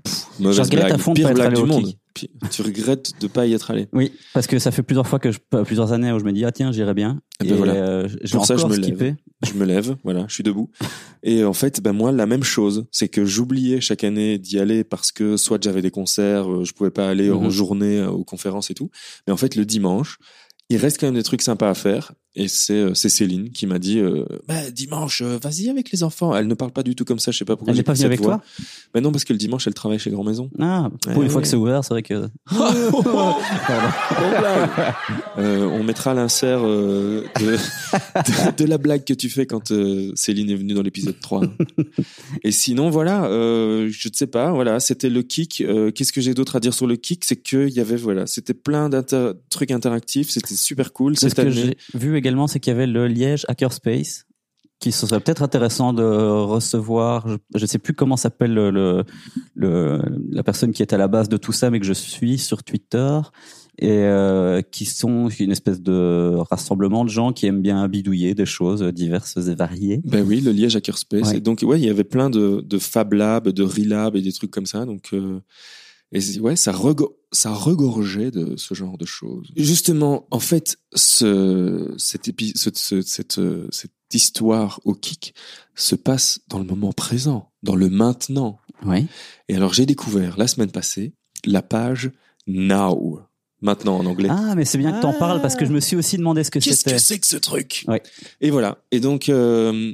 Mauvaise 0.41 0.57
Je 0.57 0.63
regrette 0.63 0.81
blague. 0.87 0.93
à 0.93 0.99
fond 0.99 1.13
de 1.13 1.19
Pire 1.21 1.33
blague 1.35 1.55
du 1.55 1.63
monde. 1.63 1.93
Tu 2.15 2.63
regrettes 2.63 3.13
de 3.21 3.27
pas 3.29 3.47
y 3.47 3.53
être 3.55 3.71
allé. 3.71 3.89
Oui, 3.93 4.13
parce 4.35 4.47
que 4.47 4.59
ça 4.59 4.71
fait 4.71 4.83
plusieurs 4.83 5.07
fois 5.07 5.19
que 5.19 5.31
je, 5.31 5.39
plusieurs 5.65 5.93
années 5.93 6.11
où 6.13 6.19
je 6.19 6.25
me 6.25 6.33
dis 6.33 6.45
ah 6.45 6.53
tiens 6.53 6.73
j'irai 6.73 6.95
bien. 6.95 7.21
Eh 7.43 7.49
ben 7.49 7.57
voilà. 7.57 7.75
euh, 7.75 8.09
j'ai 8.23 8.33
Pour 8.37 8.45
ça, 8.47 8.57
je 8.57 8.67
me 8.67 8.77
lève. 8.77 9.15
Je 9.47 9.55
me 9.55 9.65
lève, 9.65 9.97
voilà, 10.05 10.25
je 10.29 10.35
suis 10.35 10.43
debout. 10.43 10.71
Et 11.23 11.45
en 11.45 11.53
fait, 11.53 11.81
ben 11.81 11.93
moi, 11.93 12.13
la 12.13 12.27
même 12.27 12.43
chose, 12.43 12.87
c'est 12.91 13.09
que 13.09 13.25
j'oubliais 13.25 13.81
chaque 13.81 14.05
année 14.05 14.39
d'y 14.39 14.59
aller 14.59 14.85
parce 14.85 15.13
que 15.13 15.37
soit 15.37 15.63
j'avais 15.63 15.83
des 15.83 15.91
concerts, 15.91 16.51
euh, 16.51 16.65
je 16.65 16.73
pouvais 16.73 16.91
pas 16.91 17.09
aller 17.09 17.31
en 17.31 17.43
Mhm. 17.45 17.51
journée 17.51 17.99
euh, 18.01 18.11
aux 18.11 18.25
conférences 18.25 18.71
et 18.71 18.75
tout. 18.75 18.91
Mais 19.27 19.33
en 19.33 19.37
fait, 19.39 19.55
le 19.57 19.65
dimanche, 19.65 20.19
il 20.69 20.77
reste 20.77 21.01
quand 21.01 21.07
même 21.07 21.15
des 21.15 21.23
trucs 21.23 21.43
sympas 21.43 21.71
à 21.71 21.75
faire. 21.75 22.13
Et 22.37 22.47
c'est 22.47 22.75
euh, 22.75 22.95
c'est 22.95 23.09
Céline 23.09 23.51
qui 23.51 23.67
m'a 23.67 23.81
dit, 23.81 23.99
euh, 23.99 24.25
bah, 24.47 24.71
dimanche, 24.71 25.21
euh, 25.21 25.37
vas-y 25.43 25.69
avec 25.69 25.91
les 25.91 26.05
enfants. 26.05 26.37
Elle 26.37 26.47
ne 26.47 26.55
parle 26.55 26.71
pas 26.71 26.85
du 26.85 26.95
tout 26.95 27.05
comme 27.05 27.19
ça, 27.19 27.33
je 27.33 27.39
sais 27.39 27.45
pas 27.45 27.57
pourquoi. 27.57 27.73
Elle 27.73 27.77
n'est 27.77 27.83
pas 27.83 27.95
venue 27.95 28.05
avec 28.07 28.21
voix. 28.21 28.37
toi 28.37 28.45
Ben 28.95 29.01
non, 29.01 29.11
parce 29.11 29.25
que 29.25 29.33
le 29.33 29.39
dimanche, 29.39 29.67
elle 29.67 29.75
travaille 29.75 29.99
chez 29.99 30.11
Grand 30.11 30.23
Maison. 30.23 30.49
Ah, 30.61 30.91
pour 31.03 31.17
Ouais, 31.17 31.25
une 31.25 31.29
fois 31.29 31.39
ouais. 31.39 31.43
que 31.43 31.49
c'est 31.49 31.57
ouvert, 31.57 31.85
c'est 31.85 31.95
vrai 31.95 32.03
que. 32.03 32.29
Euh, 35.39 35.65
on 35.65 35.83
mettra 35.83 36.13
l'insert 36.13 36.61
euh, 36.65 37.25
de, 37.41 37.53
de, 37.53 38.57
de 38.57 38.65
la 38.65 38.79
blague 38.79 39.05
que 39.05 39.15
tu 39.15 39.31
fais 39.31 39.47
quand 39.47 39.73
Céline 40.15 40.51
est 40.51 40.55
venue 40.57 40.75
dans 40.75 40.83
l'épisode 40.83 41.19
3. 41.21 41.43
Et 42.43 42.53
sinon, 42.53 42.91
voilà, 42.91 43.23
je 43.31 44.09
ne 44.09 44.15
sais 44.15 44.27
pas, 44.27 44.53
voilà, 44.53 44.81
c'était 44.81 45.09
le 45.09 45.23
kick. 45.23 45.65
Qu'est-ce 45.95 46.13
que 46.13 46.21
j'ai 46.21 46.35
d'autre 46.35 46.57
à 46.57 46.61
dire 46.61 46.75
sur 46.75 46.87
le 46.87 46.97
kick? 46.97 47.25
C'est 47.25 47.41
qu'il 47.41 47.71
y 47.71 47.81
avait, 47.81 47.97
voilà, 47.97 48.27
c'était 48.27 48.55
plein 48.55 48.89
de 48.89 49.01
trucs 49.49 49.71
interactifs, 49.71 50.31
c'était 50.31 50.55
super 50.55 50.93
cool. 50.93 51.17
Ce 51.17 51.29
Cette 51.29 51.45
que 51.45 51.51
j'ai 51.51 51.77
vu 51.95 52.20
également, 52.21 52.47
c'est 52.47 52.61
qu'il 52.61 52.73
y 52.73 52.77
avait 52.77 52.87
le 52.87 53.09
Liège 53.09 53.45
Hackerspace, 53.49 54.27
qui 54.79 54.93
ce 54.93 55.07
serait 55.07 55.21
peut-être 55.21 55.43
intéressant 55.43 55.93
de 55.93 56.03
recevoir. 56.03 57.27
Je 57.55 57.61
ne 57.61 57.67
sais 57.67 57.79
plus 57.79 57.93
comment 57.93 58.17
s'appelle 58.17 58.55
le, 58.55 59.05
la 59.57 60.43
personne 60.43 60.73
qui 60.73 60.83
est 60.83 60.93
à 60.93 60.97
la 60.97 61.09
base 61.09 61.29
de 61.29 61.37
tout 61.37 61.53
ça, 61.53 61.71
mais 61.71 61.81
que 61.81 61.87
je 61.87 61.93
suis 61.93 62.39
sur 62.39 62.63
Twitter 62.63 63.21
et 63.79 63.89
euh, 63.91 64.63
qui 64.63 64.85
sont 64.85 65.29
une 65.29 65.51
espèce 65.53 65.81
de 65.81 66.35
rassemblement 66.51 67.05
de 67.05 67.11
gens 67.11 67.33
qui 67.33 67.47
aiment 67.47 67.63
bien 67.63 67.87
bidouiller 67.89 68.35
des 68.35 68.47
choses 68.47 68.83
diverses 68.83 69.37
et 69.37 69.55
variées. 69.55 70.01
Ben 70.05 70.25
oui, 70.27 70.41
le 70.41 70.53
Liège 70.53 70.77
Hackerspace. 70.77 71.29
Ouais. 71.31 71.37
Et 71.39 71.41
donc, 71.41 71.61
ouais, 71.63 71.81
il 71.81 71.87
y 71.87 71.91
avait 71.91 72.05
plein 72.05 72.31
de, 72.31 72.63
de 72.65 72.79
Fab 72.79 73.13
Lab, 73.13 73.49
de 73.49 73.63
Relab 73.63 74.17
et 74.17 74.23
des 74.23 74.33
trucs 74.33 74.51
comme 74.51 74.67
ça. 74.67 74.85
Donc, 74.85 75.11
euh, 75.13 75.41
et 76.13 76.41
ouais, 76.41 76.57
ça, 76.57 76.73
rego- 76.73 77.17
ça 77.33 77.53
regorgeait 77.53 78.31
de 78.31 78.57
ce 78.57 78.75
genre 78.75 78.99
de 78.99 79.07
choses. 79.07 79.49
Justement, 79.57 80.27
en 80.31 80.41
fait, 80.41 80.79
ce, 80.95 81.95
cet 81.99 82.27
épi- 82.29 82.53
ce- 82.57 82.71
ce- 82.75 83.03
cette, 83.03 83.39
euh, 83.39 83.69
cette 83.71 83.93
histoire 84.13 84.81
au 84.85 84.95
kick 84.95 85.35
se 85.77 85.95
passe 85.95 86.41
dans 86.49 86.59
le 86.59 86.65
moment 86.65 86.93
présent, 86.93 87.51
dans 87.63 87.77
le 87.77 87.89
maintenant. 87.89 88.59
Oui. 88.85 89.07
Et 89.49 89.55
alors, 89.57 89.73
j'ai 89.73 89.87
découvert 89.87 90.37
la 90.37 90.47
semaine 90.49 90.71
passée 90.73 91.13
la 91.45 91.63
page 91.63 92.11
Now. 92.47 93.21
Maintenant 93.63 93.99
en 93.99 94.07
anglais. 94.07 94.29
Ah, 94.31 94.55
mais 94.57 94.65
c'est 94.65 94.79
bien 94.79 94.91
que 94.93 95.03
t'en 95.03 95.11
Ah. 95.15 95.19
parles 95.19 95.43
parce 95.43 95.55
que 95.55 95.67
je 95.67 95.71
me 95.73 95.81
suis 95.81 95.95
aussi 95.95 96.17
demandé 96.17 96.43
ce 96.45 96.51
que 96.51 96.59
Qu'est-ce 96.59 96.79
c'était. 96.79 96.93
que 96.93 96.99
c'est 96.99 97.19
que 97.19 97.27
ce 97.27 97.37
truc? 97.37 97.85
Ouais. 97.89 98.03
Et 98.41 98.51
voilà. 98.51 98.79
Et 98.91 99.01
donc, 99.01 99.29
euh, 99.29 99.93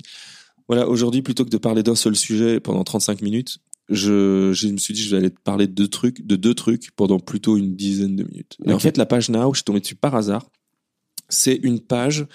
voilà, 0.68 0.88
aujourd'hui, 0.88 1.20
plutôt 1.22 1.44
que 1.44 1.50
de 1.50 1.58
parler 1.58 1.82
d'un 1.82 1.96
seul 1.96 2.14
sujet 2.16 2.60
pendant 2.60 2.84
35 2.84 3.22
minutes, 3.22 3.58
je, 3.88 4.52
je 4.52 4.68
me 4.68 4.76
suis 4.78 4.94
dit, 4.94 5.02
je 5.02 5.10
vais 5.10 5.18
aller 5.18 5.30
te 5.30 5.40
parler 5.40 5.66
de 5.66 5.72
deux 5.72 5.88
trucs, 5.88 6.26
de 6.26 6.36
deux 6.36 6.54
trucs 6.54 6.90
pendant 6.96 7.18
plutôt 7.18 7.56
une 7.56 7.76
dizaine 7.76 8.16
de 8.16 8.24
minutes. 8.24 8.56
Et 8.64 8.72
en 8.72 8.78
fait, 8.78 8.96
la 8.96 9.06
page 9.06 9.28
Now, 9.30 9.52
je 9.52 9.58
suis 9.58 9.64
tombé 9.64 9.80
dessus 9.80 9.94
par 9.94 10.14
hasard. 10.14 10.50
C'est 11.28 11.56
une 11.62 11.80
page 11.80 12.26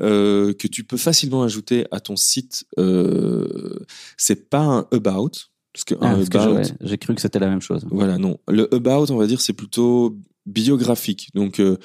euh, 0.00 0.52
que 0.52 0.68
tu 0.68 0.84
peux 0.84 0.96
facilement 0.96 1.42
ajouter 1.42 1.86
à 1.90 1.98
ton 2.00 2.16
site. 2.16 2.64
Euh, 2.78 3.78
c'est 4.16 4.48
pas 4.48 4.60
un 4.60 4.88
about, 4.92 5.30
parce 5.72 5.84
que 5.84 5.94
Ah, 6.00 6.12
un 6.12 6.24
parce 6.24 6.46
about, 6.46 6.74
j'ai 6.80 6.98
cru 6.98 7.14
que 7.14 7.20
c'était 7.20 7.40
la 7.40 7.48
même 7.48 7.60
chose. 7.60 7.84
voilà, 7.90 8.16
non. 8.18 8.38
Le 8.48 8.72
about, 8.72 9.10
on 9.12 9.16
va 9.16 9.26
dire, 9.26 9.40
c'est 9.40 9.54
plutôt 9.54 10.16
biographique. 10.46 11.30
Donc, 11.34 11.58
euh, 11.58 11.78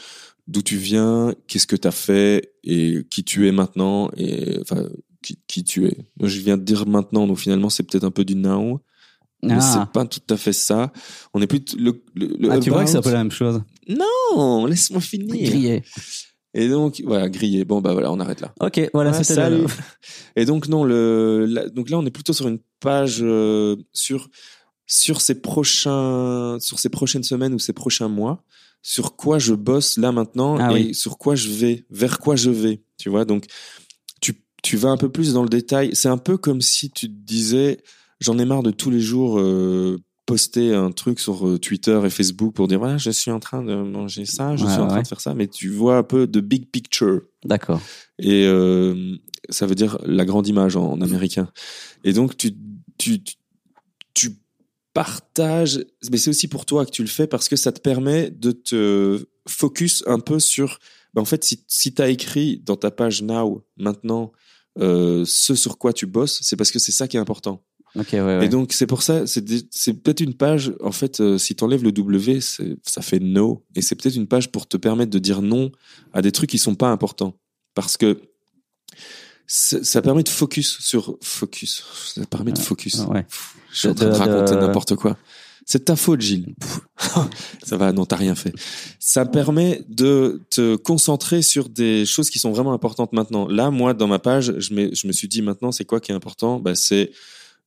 d'où 0.47 0.61
tu 0.61 0.77
viens, 0.77 1.33
qu'est-ce 1.47 1.67
que 1.67 1.75
tu 1.75 1.87
as 1.87 1.91
fait 1.91 2.53
et 2.63 3.03
qui 3.09 3.23
tu 3.23 3.47
es 3.47 3.51
maintenant 3.51 4.11
et 4.15 4.59
enfin 4.61 4.87
qui, 5.23 5.39
qui 5.47 5.63
tu 5.63 5.85
es. 5.87 5.97
Je 6.21 6.39
viens 6.39 6.57
de 6.57 6.63
dire 6.63 6.85
maintenant, 6.85 7.25
donc 7.25 7.39
finalement, 7.39 7.69
c'est 7.69 7.83
peut-être 7.83 8.03
un 8.03 8.11
peu 8.11 8.25
du 8.25 8.35
now, 8.35 8.81
mais 9.43 9.53
Ah, 9.57 9.61
c'est 9.61 9.91
pas 9.93 10.05
tout 10.05 10.21
à 10.29 10.37
fait 10.37 10.53
ça. 10.53 10.91
On 11.33 11.41
est 11.41 11.47
plus 11.47 11.61
le, 11.77 12.01
le, 12.15 12.27
le 12.39 12.51
Ah, 12.51 12.59
tu 12.59 12.69
vois 12.69 12.83
que 12.83 12.89
c'est 12.89 12.97
un 12.97 13.01
peu 13.01 13.11
la 13.11 13.17
même 13.19 13.31
chose. 13.31 13.61
Non, 13.87 14.65
laisse-moi 14.65 15.01
finir. 15.01 15.49
Grillé. 15.49 15.83
Et 16.55 16.69
donc, 16.69 17.01
voilà, 17.05 17.29
grillé. 17.29 17.65
Bon, 17.65 17.81
bah 17.81 17.93
voilà, 17.93 18.11
on 18.11 18.19
arrête 18.19 18.39
là. 18.41 18.53
Ok, 18.59 18.89
voilà, 18.93 19.11
Ah, 19.15 19.23
salut. 19.23 19.61
le- 19.63 19.67
Et 20.35 20.45
donc 20.45 20.67
non, 20.67 20.83
le 20.83 21.69
donc 21.75 21.89
là 21.89 21.97
on 21.97 22.05
est 22.05 22.11
plutôt 22.11 22.33
sur 22.33 22.47
une 22.47 22.59
page 22.79 23.19
euh, 23.21 23.75
sur 23.93 24.29
sur 24.85 25.21
ces 25.21 25.35
prochains 25.41 26.57
sur 26.59 26.79
ces 26.79 26.89
prochaines 26.89 27.23
semaines 27.23 27.53
ou 27.53 27.59
ces 27.59 27.73
prochains 27.73 28.07
mois, 28.09 28.43
sur 28.81 29.15
quoi 29.15 29.39
je 29.39 29.53
bosse 29.53 29.97
là 29.97 30.11
maintenant 30.11 30.57
Ah 30.59 30.71
et 30.71 30.73
oui. 30.87 30.95
sur 30.95 31.17
quoi 31.17 31.35
je 31.35 31.49
vais, 31.49 31.85
vers 31.89 32.19
quoi 32.19 32.35
je 32.35 32.49
vais, 32.51 32.83
tu 32.97 33.09
vois. 33.09 33.25
Donc 33.25 33.45
tu 34.21 34.35
tu 34.61 34.77
vas 34.77 34.89
un 34.89 34.97
peu 34.97 35.09
plus 35.09 35.33
dans 35.33 35.43
le 35.43 35.49
détail. 35.49 35.91
C'est 35.93 36.09
un 36.09 36.17
peu 36.19 36.37
comme 36.37 36.61
si 36.61 36.91
tu 36.91 37.07
te 37.07 37.13
disais 37.15 37.79
j'en 38.23 38.37
ai 38.39 38.45
marre 38.45 38.63
de 38.63 38.71
tous 38.71 38.89
les 38.89 38.99
jours 38.99 39.39
euh, 39.39 39.99
poster 40.25 40.73
un 40.73 40.91
truc 40.91 41.19
sur 41.19 41.47
euh, 41.47 41.59
Twitter 41.59 41.99
et 42.05 42.09
Facebook 42.09 42.53
pour 42.55 42.67
dire 42.67 42.79
voilà 42.79 42.97
je 42.97 43.09
suis 43.11 43.31
en 43.31 43.39
train 43.39 43.63
de 43.63 43.75
manger 43.75 44.25
ça, 44.25 44.55
je 44.55 44.63
Ouais, 44.65 44.71
suis 44.71 44.79
en 44.81 44.87
train 44.87 44.97
ouais. 44.97 45.03
de 45.03 45.07
faire 45.07 45.19
ça, 45.21 45.33
mais 45.35 45.47
tu 45.47 45.69
vois 45.69 45.97
un 45.97 46.03
peu 46.03 46.27
de 46.27 46.39
big 46.39 46.69
picture. 46.71 47.21
D'accord. 47.45 47.81
Et, 48.19 48.45
euh, 48.45 49.15
ça 49.49 49.65
veut 49.65 49.75
dire 49.75 49.97
la 50.05 50.23
grande 50.23 50.47
image 50.47 50.77
en, 50.77 50.93
en 50.93 51.01
américain. 51.01 51.49
Et 52.05 52.13
donc 52.13 52.37
tu 52.37 52.51
tu 52.97 53.21
tu- 53.21 53.35
tu 54.13 54.29
partages, 54.93 55.83
mais 56.11 56.17
c'est 56.17 56.29
aussi 56.29 56.47
pour 56.47 56.65
toi 56.65 56.85
que 56.85 56.91
tu 56.91 57.01
le 57.01 57.09
fais 57.09 57.27
parce 57.27 57.49
que 57.49 57.55
ça 57.55 57.71
te 57.71 57.81
permet 57.81 58.29
de 58.29 58.51
te 58.51 59.25
focus 59.47 60.03
un 60.07 60.19
peu 60.19 60.39
sur. 60.39 60.79
ben, 61.13 61.21
en 61.21 61.25
fait, 61.25 61.43
si 61.43 61.63
si 61.67 61.93
t'as 61.93 62.09
écrit 62.09 62.59
dans 62.65 62.75
ta 62.77 62.91
page 62.91 63.21
now 63.23 63.65
maintenant 63.75 64.31
euh, 64.79 65.23
ce 65.27 65.55
sur 65.55 65.77
quoi 65.77 65.93
tu 65.93 66.05
bosses, 66.05 66.39
c'est 66.41 66.55
parce 66.55 66.71
que 66.71 66.79
c'est 66.79 66.91
ça 66.91 67.07
qui 67.07 67.17
est 67.17 67.19
important. 67.19 67.63
Ok, 67.95 68.07
ouais, 68.13 68.21
ouais. 68.21 68.45
Et 68.45 68.49
donc 68.49 68.73
c'est 68.73 68.87
pour 68.87 69.03
ça, 69.03 69.27
c'est 69.27 69.93
peut-être 69.93 70.21
une 70.21 70.33
page. 70.33 70.73
En 70.81 70.91
fait, 70.91 71.19
euh, 71.19 71.37
si 71.37 71.53
t'enlèves 71.55 71.83
le 71.83 71.91
W, 71.91 72.41
c'est- 72.41 72.75
ça 72.83 73.01
fait 73.01 73.19
no, 73.19 73.63
et 73.75 73.81
c'est 73.81 73.95
peut-être 73.95 74.15
une 74.15 74.27
page 74.27 74.51
pour 74.51 74.67
te 74.67 74.77
permettre 74.77 75.11
de 75.11 75.19
dire 75.19 75.41
non 75.41 75.71
à 76.11 76.21
des 76.23 76.31
trucs 76.31 76.49
qui 76.49 76.57
sont 76.57 76.75
pas 76.75 76.89
importants, 76.89 77.35
parce 77.75 77.95
que 77.97 78.19
ça 79.45 80.01
permet 80.01 80.23
de 80.23 80.29
focus 80.29 80.77
sur 80.79 81.17
focus. 81.21 81.83
Ça 82.15 82.25
permet 82.25 82.51
de 82.51 82.59
focus. 82.59 82.99
ouais. 83.09 83.25
Je 83.71 83.77
suis 83.79 83.87
en 83.87 83.93
train 83.93 84.05
de, 84.05 84.11
de- 84.11 84.15
raconter 84.17 84.55
de- 84.55 84.59
n'importe 84.59 84.95
quoi. 84.95 85.17
C'est 85.65 85.85
ta 85.85 85.95
faute, 85.95 86.19
Gilles. 86.21 86.55
ça 87.63 87.77
va, 87.77 87.93
non, 87.93 88.05
t'as 88.05 88.17
rien 88.17 88.35
fait. 88.35 88.53
Ça 88.99 89.25
permet 89.25 89.83
de 89.87 90.41
te 90.49 90.75
concentrer 90.75 91.41
sur 91.41 91.69
des 91.69 92.05
choses 92.05 92.29
qui 92.29 92.37
sont 92.39 92.51
vraiment 92.51 92.73
importantes 92.73 93.13
maintenant. 93.13 93.47
Là, 93.47 93.69
moi, 93.71 93.93
dans 93.93 94.07
ma 94.07 94.19
page, 94.19 94.53
je, 94.57 94.89
je 94.93 95.07
me 95.07 95.11
suis 95.13 95.27
dit 95.27 95.41
maintenant, 95.41 95.71
c'est 95.71 95.85
quoi 95.85 95.99
qui 96.01 96.11
est 96.11 96.15
important? 96.15 96.59
Bah, 96.59 96.75
C'est 96.75 97.11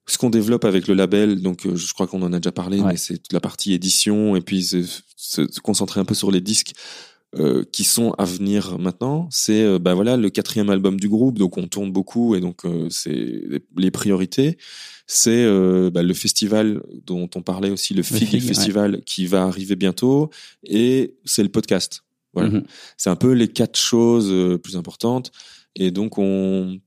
ce 0.08 0.18
qu'on 0.18 0.30
développe 0.30 0.64
avec 0.64 0.86
le 0.88 0.94
label. 0.94 1.42
Donc, 1.42 1.66
euh, 1.66 1.74
je 1.76 1.92
crois 1.92 2.06
qu'on 2.06 2.22
en 2.22 2.32
a 2.32 2.38
déjà 2.38 2.52
parlé, 2.52 2.80
Ouais. 2.80 2.92
mais 2.92 2.96
c'est 2.96 3.18
toute 3.18 3.32
la 3.32 3.40
partie 3.40 3.72
édition 3.72 4.36
et 4.36 4.40
puis 4.40 4.62
se, 4.62 4.82
se- 5.16 5.50
se 5.50 5.60
concentrer 5.60 6.00
un 6.00 6.04
peu 6.04 6.14
sur 6.14 6.30
les 6.30 6.40
disques. 6.40 6.72
euh, 7.34 7.64
qui 7.70 7.84
sont 7.84 8.12
à 8.12 8.24
venir 8.24 8.78
maintenant, 8.78 9.28
c'est 9.30 9.60
euh, 9.62 9.78
bah 9.80 9.92
voilà 9.94 10.16
le 10.16 10.30
quatrième 10.30 10.70
album 10.70 10.98
du 10.98 11.08
groupe, 11.08 11.38
donc 11.38 11.58
on 11.58 11.66
tourne 11.66 11.90
beaucoup 11.92 12.34
et 12.36 12.40
donc 12.40 12.64
euh, 12.64 12.86
c'est 12.88 13.42
les, 13.76 13.90
priorités. 13.90 14.56
C'est 15.08 15.44
euh, 15.44 15.90
bah, 15.90 16.02
le 16.04 16.14
festival 16.14 16.80
dont 17.04 17.28
on 17.34 17.42
parlait 17.42 17.68
aussi, 17.70 17.92
le 17.94 18.02
FIG, 18.04 18.28
FIG, 18.28 18.32
ouais. 18.34 18.40
Festival, 18.40 19.02
qui 19.04 19.26
va 19.26 19.42
arriver 19.42 19.74
bientôt, 19.76 20.30
et 20.64 21.16
c'est 21.24 21.42
le 21.42 21.50
podcast. 21.50 22.04
Voilà. 22.32 22.48
Mhm. 22.50 22.64
C'est 22.96 23.10
un 23.10 23.16
peu 23.16 23.32
les 23.32 23.48
quatre 23.48 23.76
choses 23.78 24.32
plus 24.62 24.76
importantes. 24.76 25.30
Et 25.74 25.90
donc 25.90 26.16
on, 26.18 26.78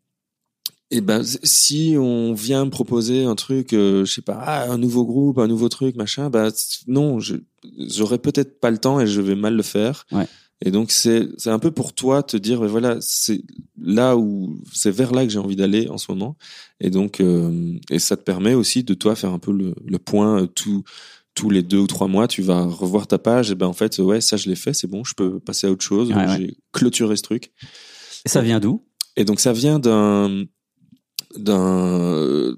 et 0.91 1.01
ben 1.01 1.21
si 1.23 1.95
on 1.99 2.33
vient 2.33 2.65
me 2.65 2.71
proposer 2.71 3.23
un 3.23 3.35
truc, 3.35 3.73
euh, 3.73 4.05
je 4.05 4.13
sais 4.13 4.21
pas, 4.21 4.41
ah, 4.43 4.71
un 4.71 4.77
nouveau 4.77 5.05
groupe, 5.05 5.37
un 5.37 5.47
nouveau 5.47 5.69
truc, 5.69 5.95
machin, 5.95 6.29
bah 6.31 6.49
non, 6.87 7.19
j'aurais 7.19 8.17
peut-être 8.17 8.59
pas 8.59 8.71
le 8.71 8.79
temps 8.79 8.99
et 8.99 9.05
je 9.05 9.21
vais 9.21 9.35
mal 9.35 9.55
le 9.55 9.63
faire. 9.63 10.07
Ouais. 10.11 10.25
Et 10.65 10.71
donc 10.71 10.91
c'est 10.91 11.29
c'est 11.37 11.51
un 11.51 11.59
peu 11.59 11.71
pour 11.71 11.93
toi 11.93 12.23
te 12.23 12.35
dire, 12.35 12.61
mais 12.61 12.67
voilà, 12.67 12.97
c'est 13.01 13.43
là 13.79 14.17
où 14.17 14.59
c'est 14.73 14.91
vers 14.91 15.13
là 15.13 15.25
que 15.25 15.31
j'ai 15.31 15.39
envie 15.39 15.55
d'aller 15.55 15.87
en 15.89 15.97
ce 15.97 16.11
moment. 16.11 16.35
Et 16.81 16.89
donc 16.89 17.21
euh, 17.21 17.77
et 17.91 17.99
ça 17.99 18.17
te 18.17 18.23
permet 18.23 18.55
aussi 18.55 18.83
de 18.83 18.93
toi 18.93 19.15
faire 19.15 19.31
un 19.31 19.39
peu 19.39 19.53
le, 19.53 19.75
le 19.85 19.99
point 19.99 20.41
euh, 20.41 20.47
tout 20.47 20.83
tous 21.35 21.51
les 21.51 21.61
deux 21.61 21.77
ou 21.77 21.87
trois 21.87 22.07
mois, 22.07 22.27
tu 22.27 22.41
vas 22.41 22.65
revoir 22.65 23.07
ta 23.07 23.19
page 23.19 23.51
et 23.51 23.55
ben 23.55 23.67
en 23.67 23.73
fait 23.73 23.99
ouais 23.99 24.19
ça 24.19 24.35
je 24.35 24.49
l'ai 24.49 24.55
fait, 24.55 24.73
c'est 24.73 24.87
bon, 24.87 25.03
je 25.03 25.13
peux 25.13 25.39
passer 25.39 25.67
à 25.67 25.71
autre 25.71 25.85
chose. 25.85 26.09
Ouais, 26.09 26.25
ouais. 26.25 26.37
J'ai 26.37 26.57
clôturé 26.73 27.15
ce 27.15 27.21
truc. 27.21 27.51
Et 28.25 28.29
ça 28.29 28.41
vient 28.41 28.59
d'où? 28.59 28.83
Et 29.15 29.23
donc 29.23 29.39
ça 29.39 29.53
vient 29.53 29.79
d'un 29.79 30.45
d'un 31.35 31.89
euh, 31.99 32.55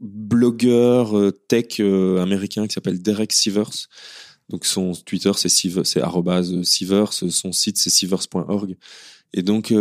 blogueur 0.00 1.18
euh, 1.18 1.30
tech 1.30 1.80
euh, 1.80 2.22
américain 2.22 2.66
qui 2.66 2.74
s'appelle 2.74 3.02
Derek 3.02 3.32
Sivers. 3.32 3.88
Donc 4.48 4.64
son 4.64 4.92
Twitter 4.92 5.32
c'est 5.36 5.48
Sievers, 5.48 5.86
c'est 5.86 6.00
son 7.30 7.52
site 7.52 7.76
c'est 7.76 7.90
sievers.org. 7.90 8.76
Et 9.34 9.42
donc 9.42 9.74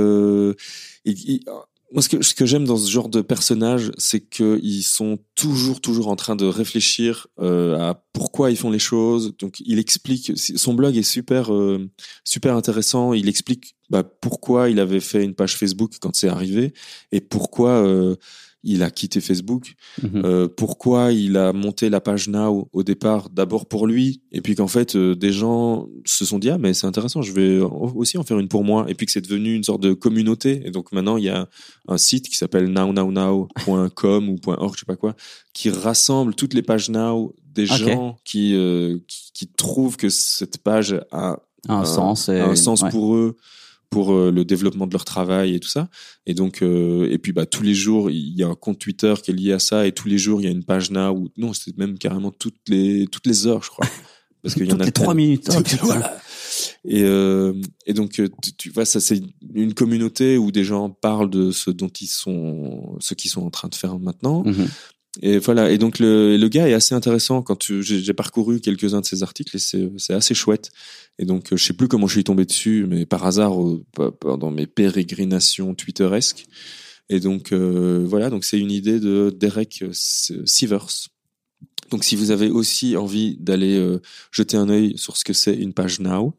moi 1.93 2.01
ce 2.01 2.09
que 2.09 2.21
ce 2.21 2.33
que 2.33 2.45
j'aime 2.45 2.65
dans 2.65 2.75
ce 2.77 2.91
genre 2.91 3.07
de 3.07 3.21
personnages, 3.21 3.91
c'est 3.97 4.19
que 4.19 4.59
ils 4.61 4.83
sont 4.83 5.19
toujours 5.35 5.79
toujours 5.79 6.09
en 6.09 6.17
train 6.17 6.35
de 6.35 6.45
réfléchir 6.45 7.27
euh, 7.39 7.77
à 7.77 8.03
pourquoi 8.11 8.51
ils 8.51 8.57
font 8.57 8.71
les 8.71 8.79
choses. 8.79 9.35
Donc 9.37 9.59
il 9.61 9.79
explique 9.79 10.33
son 10.37 10.73
blog 10.73 10.97
est 10.97 11.03
super 11.03 11.53
euh, 11.53 11.89
super 12.25 12.55
intéressant. 12.55 13.13
Il 13.13 13.29
explique 13.29 13.75
bah, 13.89 14.03
pourquoi 14.03 14.69
il 14.69 14.79
avait 14.79 14.99
fait 14.99 15.23
une 15.23 15.33
page 15.33 15.55
Facebook 15.55 15.93
quand 16.01 16.15
c'est 16.15 16.27
arrivé 16.27 16.73
et 17.13 17.21
pourquoi 17.21 17.71
euh, 17.85 18.15
il 18.63 18.83
a 18.83 18.89
quitté 18.89 19.21
Facebook, 19.21 19.75
Mhm. 20.03 20.21
euh, 20.25 20.47
pourquoi 20.47 21.11
il 21.13 21.37
a 21.37 21.53
monté 21.53 21.89
la 21.89 22.01
page 22.01 22.27
Now 22.27 22.67
au 22.73 22.83
départ? 22.83 23.29
D'abord 23.29 23.67
pour 23.67 23.87
lui 23.87 24.21
et 24.31 24.41
puis 24.41 24.55
qu'en 24.55 24.67
fait 24.67 24.95
euh, 24.95 25.15
des 25.15 25.31
gens 25.31 25.87
se 26.05 26.25
sont 26.25 26.39
dit 26.39 26.49
ah 26.49 26.57
mais 26.57 26.73
c'est 26.73 26.87
intéressant 26.87 27.21
je 27.21 27.31
vais 27.31 27.59
aussi 27.61 28.17
en 28.17 28.23
faire 28.23 28.39
une 28.39 28.47
pour 28.47 28.63
moi 28.63 28.85
et 28.89 28.93
puis 28.95 29.05
que 29.05 29.11
c'est 29.11 29.21
devenu 29.21 29.53
une 29.55 29.63
sorte 29.63 29.81
de 29.81 29.93
communauté 29.93 30.61
et 30.65 30.71
donc 30.71 30.91
maintenant 30.91 31.17
il 31.17 31.23
y 31.25 31.29
a 31.29 31.47
un 31.87 31.97
site 31.97 32.27
qui 32.29 32.37
s'appelle 32.37 32.67
nownow.com 32.71 34.29
ou 34.29 34.37
.org 34.47 34.73
je 34.75 34.79
sais 34.79 34.85
pas 34.85 34.95
quoi 34.95 35.15
qui 35.53 35.69
rassemble 35.69 36.33
toutes 36.35 36.53
les 36.53 36.61
pages 36.61 36.89
Now 36.89 37.33
des 37.53 37.65
gens 37.65 38.17
qui, 38.23 38.53
euh, 38.55 38.97
qui 39.07 39.31
qui 39.33 39.47
trouvent 39.47 39.97
que 39.97 40.09
cette 40.09 40.57
page 40.59 40.99
a 41.11 41.39
Un, 41.67 41.85
sens. 41.85 42.29
Et... 42.29 42.39
un 42.39 42.55
sens 42.55 42.81
ouais. 42.83 42.89
pour 42.89 43.15
eux 43.15 43.35
pour 43.89 44.13
euh, 44.13 44.31
le 44.31 44.45
développement 44.45 44.87
de 44.87 44.93
leur 44.93 45.05
travail 45.05 45.55
et 45.55 45.59
tout 45.59 45.69
ça 45.69 45.89
et 46.25 46.33
donc 46.33 46.61
euh, 46.61 47.09
et 47.09 47.17
puis 47.17 47.31
bah 47.31 47.45
tous 47.45 47.63
les 47.63 47.73
jours 47.73 48.09
il 48.09 48.37
y 48.37 48.43
a 48.43 48.47
un 48.47 48.55
compte 48.55 48.79
Twitter 48.79 49.13
qui 49.23 49.31
est 49.31 49.33
lié 49.33 49.53
à 49.53 49.59
ça 49.59 49.87
et 49.87 49.91
tous 49.91 50.07
les 50.07 50.17
jours 50.17 50.41
il 50.41 50.45
y 50.45 50.47
a 50.47 50.51
une 50.51 50.63
page 50.63 50.91
now 50.91 51.11
ou 51.11 51.29
non 51.37 51.53
c'est 51.53 51.77
même 51.77 51.97
carrément 51.97 52.31
toutes 52.31 52.67
les 52.67 53.07
toutes 53.07 53.27
les 53.27 53.47
heures 53.47 53.63
je 53.63 53.69
crois 53.69 53.87
parce 54.47 54.55
qu'il 54.55 54.69
y 54.69 54.73
en 54.73 54.79
a 54.79 54.91
trois 54.91 55.13
minutes. 55.13 55.49
Voilà. 55.81 56.17
Et, 56.85 57.03
euh, 57.03 57.53
et 57.85 57.93
donc, 57.93 58.19
euh, 58.19 58.29
tu, 58.41 58.53
tu 58.53 58.69
vois, 58.69 58.85
ça 58.85 58.99
c'est 58.99 59.21
une 59.53 59.73
communauté 59.73 60.37
où 60.37 60.51
des 60.51 60.63
gens 60.63 60.89
parlent 60.89 61.29
de 61.29 61.51
ce 61.51 61.69
dont 61.69 61.89
ils 61.89 62.07
sont, 62.07 62.97
ce 62.99 63.13
qu'ils 63.13 63.31
sont 63.31 63.41
en 63.45 63.49
train 63.49 63.67
de 63.67 63.75
faire 63.75 63.99
maintenant. 63.99 64.43
Mhm. 64.43 64.67
Et 65.21 65.39
voilà. 65.39 65.71
Et 65.71 65.77
donc 65.77 65.99
le, 65.99 66.37
le 66.37 66.47
gars 66.47 66.67
est 66.67 66.73
assez 66.73 66.93
intéressant 66.93 67.41
quand 67.41 67.81
j'ai, 67.81 68.13
parcouru 68.13 68.59
quelques-uns 68.59 69.01
de 69.01 69.05
ses 69.05 69.23
articles 69.23 69.55
et 69.55 69.59
c'est, 69.59 70.13
assez 70.13 70.33
chouette. 70.33 70.71
Et 71.19 71.25
donc 71.25 71.51
euh, 71.51 71.57
je 71.57 71.63
sais 71.63 71.73
plus 71.73 71.87
comment 71.87 72.07
je 72.07 72.13
suis 72.13 72.23
tombé 72.23 72.45
dessus, 72.45 72.85
mais 72.87 73.05
par 73.05 73.25
hasard 73.25 73.53
pe- 73.93 74.11
pendant 74.11 74.51
mes 74.51 74.67
pérégrinations 74.67 75.73
twitteresques. 75.75 76.45
Et 77.09 77.19
donc 77.19 77.51
euh, 77.51 78.05
voilà. 78.07 78.29
Donc 78.29 78.45
c'est 78.45 78.59
une 78.59 78.71
idée 78.71 78.99
de 78.99 79.35
Derek 79.35 79.81
euh, 79.81 79.91
Sivers. 79.93 81.09
Donc 81.89 82.03
si 82.03 82.15
vous 82.15 82.31
avez 82.31 82.49
aussi 82.49 82.97
envie 82.97 83.37
d'aller 83.37 83.77
euh, 83.77 84.01
jeter 84.31 84.57
un 84.57 84.69
œil 84.69 84.97
sur 84.97 85.17
ce 85.17 85.23
que 85.23 85.33
c'est 85.33 85.55
une 85.55 85.73
page 85.73 85.99
now, 85.99 86.35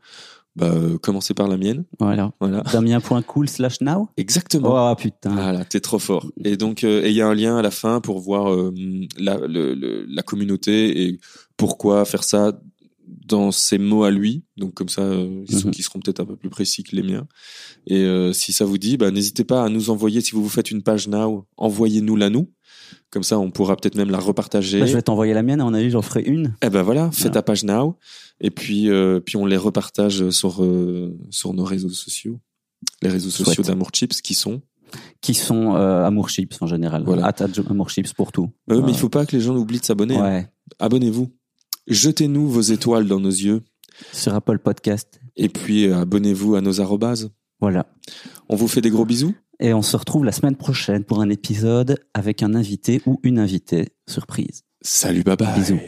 bah 0.58 0.70
euh, 0.74 0.98
commencez 0.98 1.32
par 1.34 1.48
la 1.48 1.56
mienne. 1.56 1.84
Voilà. 2.00 2.32
Voilà. 2.40 2.62
Damien.cool 2.72 3.48
slash 3.48 3.80
now? 3.80 4.08
Exactement. 4.16 4.90
Oh 4.92 4.94
putain. 4.96 5.30
Voilà, 5.30 5.64
t'es 5.64 5.80
trop 5.80 5.98
fort. 5.98 6.26
Et 6.44 6.56
donc, 6.56 6.84
euh, 6.84 7.02
et 7.04 7.10
il 7.10 7.14
y 7.16 7.22
a 7.22 7.28
un 7.28 7.34
lien 7.34 7.56
à 7.56 7.62
la 7.62 7.70
fin 7.70 8.00
pour 8.00 8.20
voir 8.20 8.52
euh, 8.52 8.72
la, 9.18 9.36
le- 9.38 9.74
le- 9.74 10.04
la 10.08 10.22
communauté 10.22 11.04
et 11.04 11.20
pourquoi 11.56 12.04
faire 12.04 12.24
ça 12.24 12.52
dans 13.28 13.52
ses 13.52 13.78
mots 13.78 14.04
à 14.04 14.10
lui. 14.10 14.44
Donc 14.56 14.74
comme 14.74 14.88
ça, 14.88 15.02
euh, 15.02 15.44
ils 15.48 15.58
sont- 15.58 15.68
Mhm. 15.68 15.74
seront 15.74 16.00
peut-être 16.00 16.20
un 16.20 16.24
peu 16.24 16.36
plus 16.36 16.50
précis 16.50 16.82
que 16.82 16.96
les 16.96 17.02
miens. 17.02 17.26
Et 17.86 17.98
euh, 18.02 18.32
si 18.32 18.52
ça 18.52 18.64
vous 18.64 18.78
dit, 18.78 18.96
bah, 18.96 19.10
n'hésitez 19.10 19.44
pas 19.44 19.64
à 19.64 19.68
nous 19.68 19.90
envoyer, 19.90 20.20
si 20.20 20.32
vous 20.32 20.42
vous 20.42 20.48
faites 20.48 20.70
une 20.70 20.82
page 20.82 21.06
now, 21.08 21.46
envoyez-nous 21.56 22.16
la 22.16 22.30
nous. 22.30 22.50
Comme 23.10 23.22
ça, 23.22 23.38
on 23.38 23.50
pourra 23.50 23.76
peut-être 23.76 23.94
même 23.96 24.10
la 24.10 24.18
repartager. 24.18 24.80
Bah, 24.80 24.86
je 24.86 24.94
vais 24.94 25.02
t'envoyer 25.02 25.32
la 25.34 25.42
mienne, 25.42 25.60
à 25.60 25.64
mon 25.64 25.72
avis, 25.74 25.90
j'en 25.90 26.02
ferai 26.02 26.22
une. 26.22 26.54
Eh 26.62 26.68
ben 26.70 26.82
voilà, 26.82 27.10
fais 27.10 27.22
Voilà. 27.22 27.34
ta 27.34 27.42
page 27.42 27.64
now. 27.64 27.96
Et 28.40 28.50
puis, 28.50 28.88
euh, 28.90 29.20
puis 29.20 29.36
on 29.36 29.46
les 29.46 29.56
repartage 29.56 30.28
sur, 30.30 30.64
sur 31.30 31.54
nos 31.54 31.64
réseaux 31.64 31.88
sociaux. 31.90 32.40
Les 33.02 33.08
réseaux 33.08 33.30
sociaux 33.30 33.62
d'Amour 33.62 33.90
Chips 33.92 34.20
qui 34.20 34.34
sont? 34.34 34.60
Qui 35.20 35.34
sont 35.34 35.74
euh, 35.76 36.04
Amour 36.06 36.28
Chips 36.30 36.60
en 36.62 36.66
général. 36.66 37.02
Voilà. 37.04 37.26
At 37.26 37.34
Amour 37.68 37.90
Chips 37.90 38.12
pour 38.14 38.30
tout. 38.32 38.50
Euh, 38.70 38.80
Mais 38.84 38.92
il 38.92 38.96
faut 38.98 39.08
pas 39.10 39.26
que 39.26 39.36
les 39.36 39.42
gens 39.42 39.54
oublient 39.56 39.80
de 39.80 39.84
s'abonner. 39.84 40.16
hein. 40.16 40.44
Abonnez-vous. 40.78 41.30
Jetez-nous 41.88 42.48
vos 42.48 42.60
étoiles 42.60 43.06
dans 43.06 43.20
nos 43.20 43.30
yeux. 43.30 43.62
Sur 44.12 44.34
Apple 44.34 44.58
Podcast. 44.58 45.20
Et 45.36 45.48
puis, 45.48 45.86
euh, 45.86 45.98
abonnez-vous 45.98 46.54
à 46.54 46.60
nos 46.60 46.80
arrobases. 46.80 47.30
Voilà. 47.60 47.86
On 48.48 48.56
vous 48.56 48.68
fait 48.68 48.80
des 48.80 48.90
gros 48.90 49.04
bisous. 49.04 49.34
Et 49.60 49.74
on 49.74 49.82
se 49.82 49.96
retrouve 49.96 50.24
la 50.24 50.32
semaine 50.32 50.56
prochaine 50.56 51.04
pour 51.04 51.20
un 51.20 51.30
épisode 51.30 51.98
avec 52.14 52.42
un 52.42 52.54
invité 52.54 53.02
ou 53.06 53.18
une 53.24 53.38
invitée 53.38 53.88
surprise. 54.08 54.62
Salut, 54.82 55.24
bye 55.24 55.36
bye. 55.36 55.58
Bisous. 55.58 55.80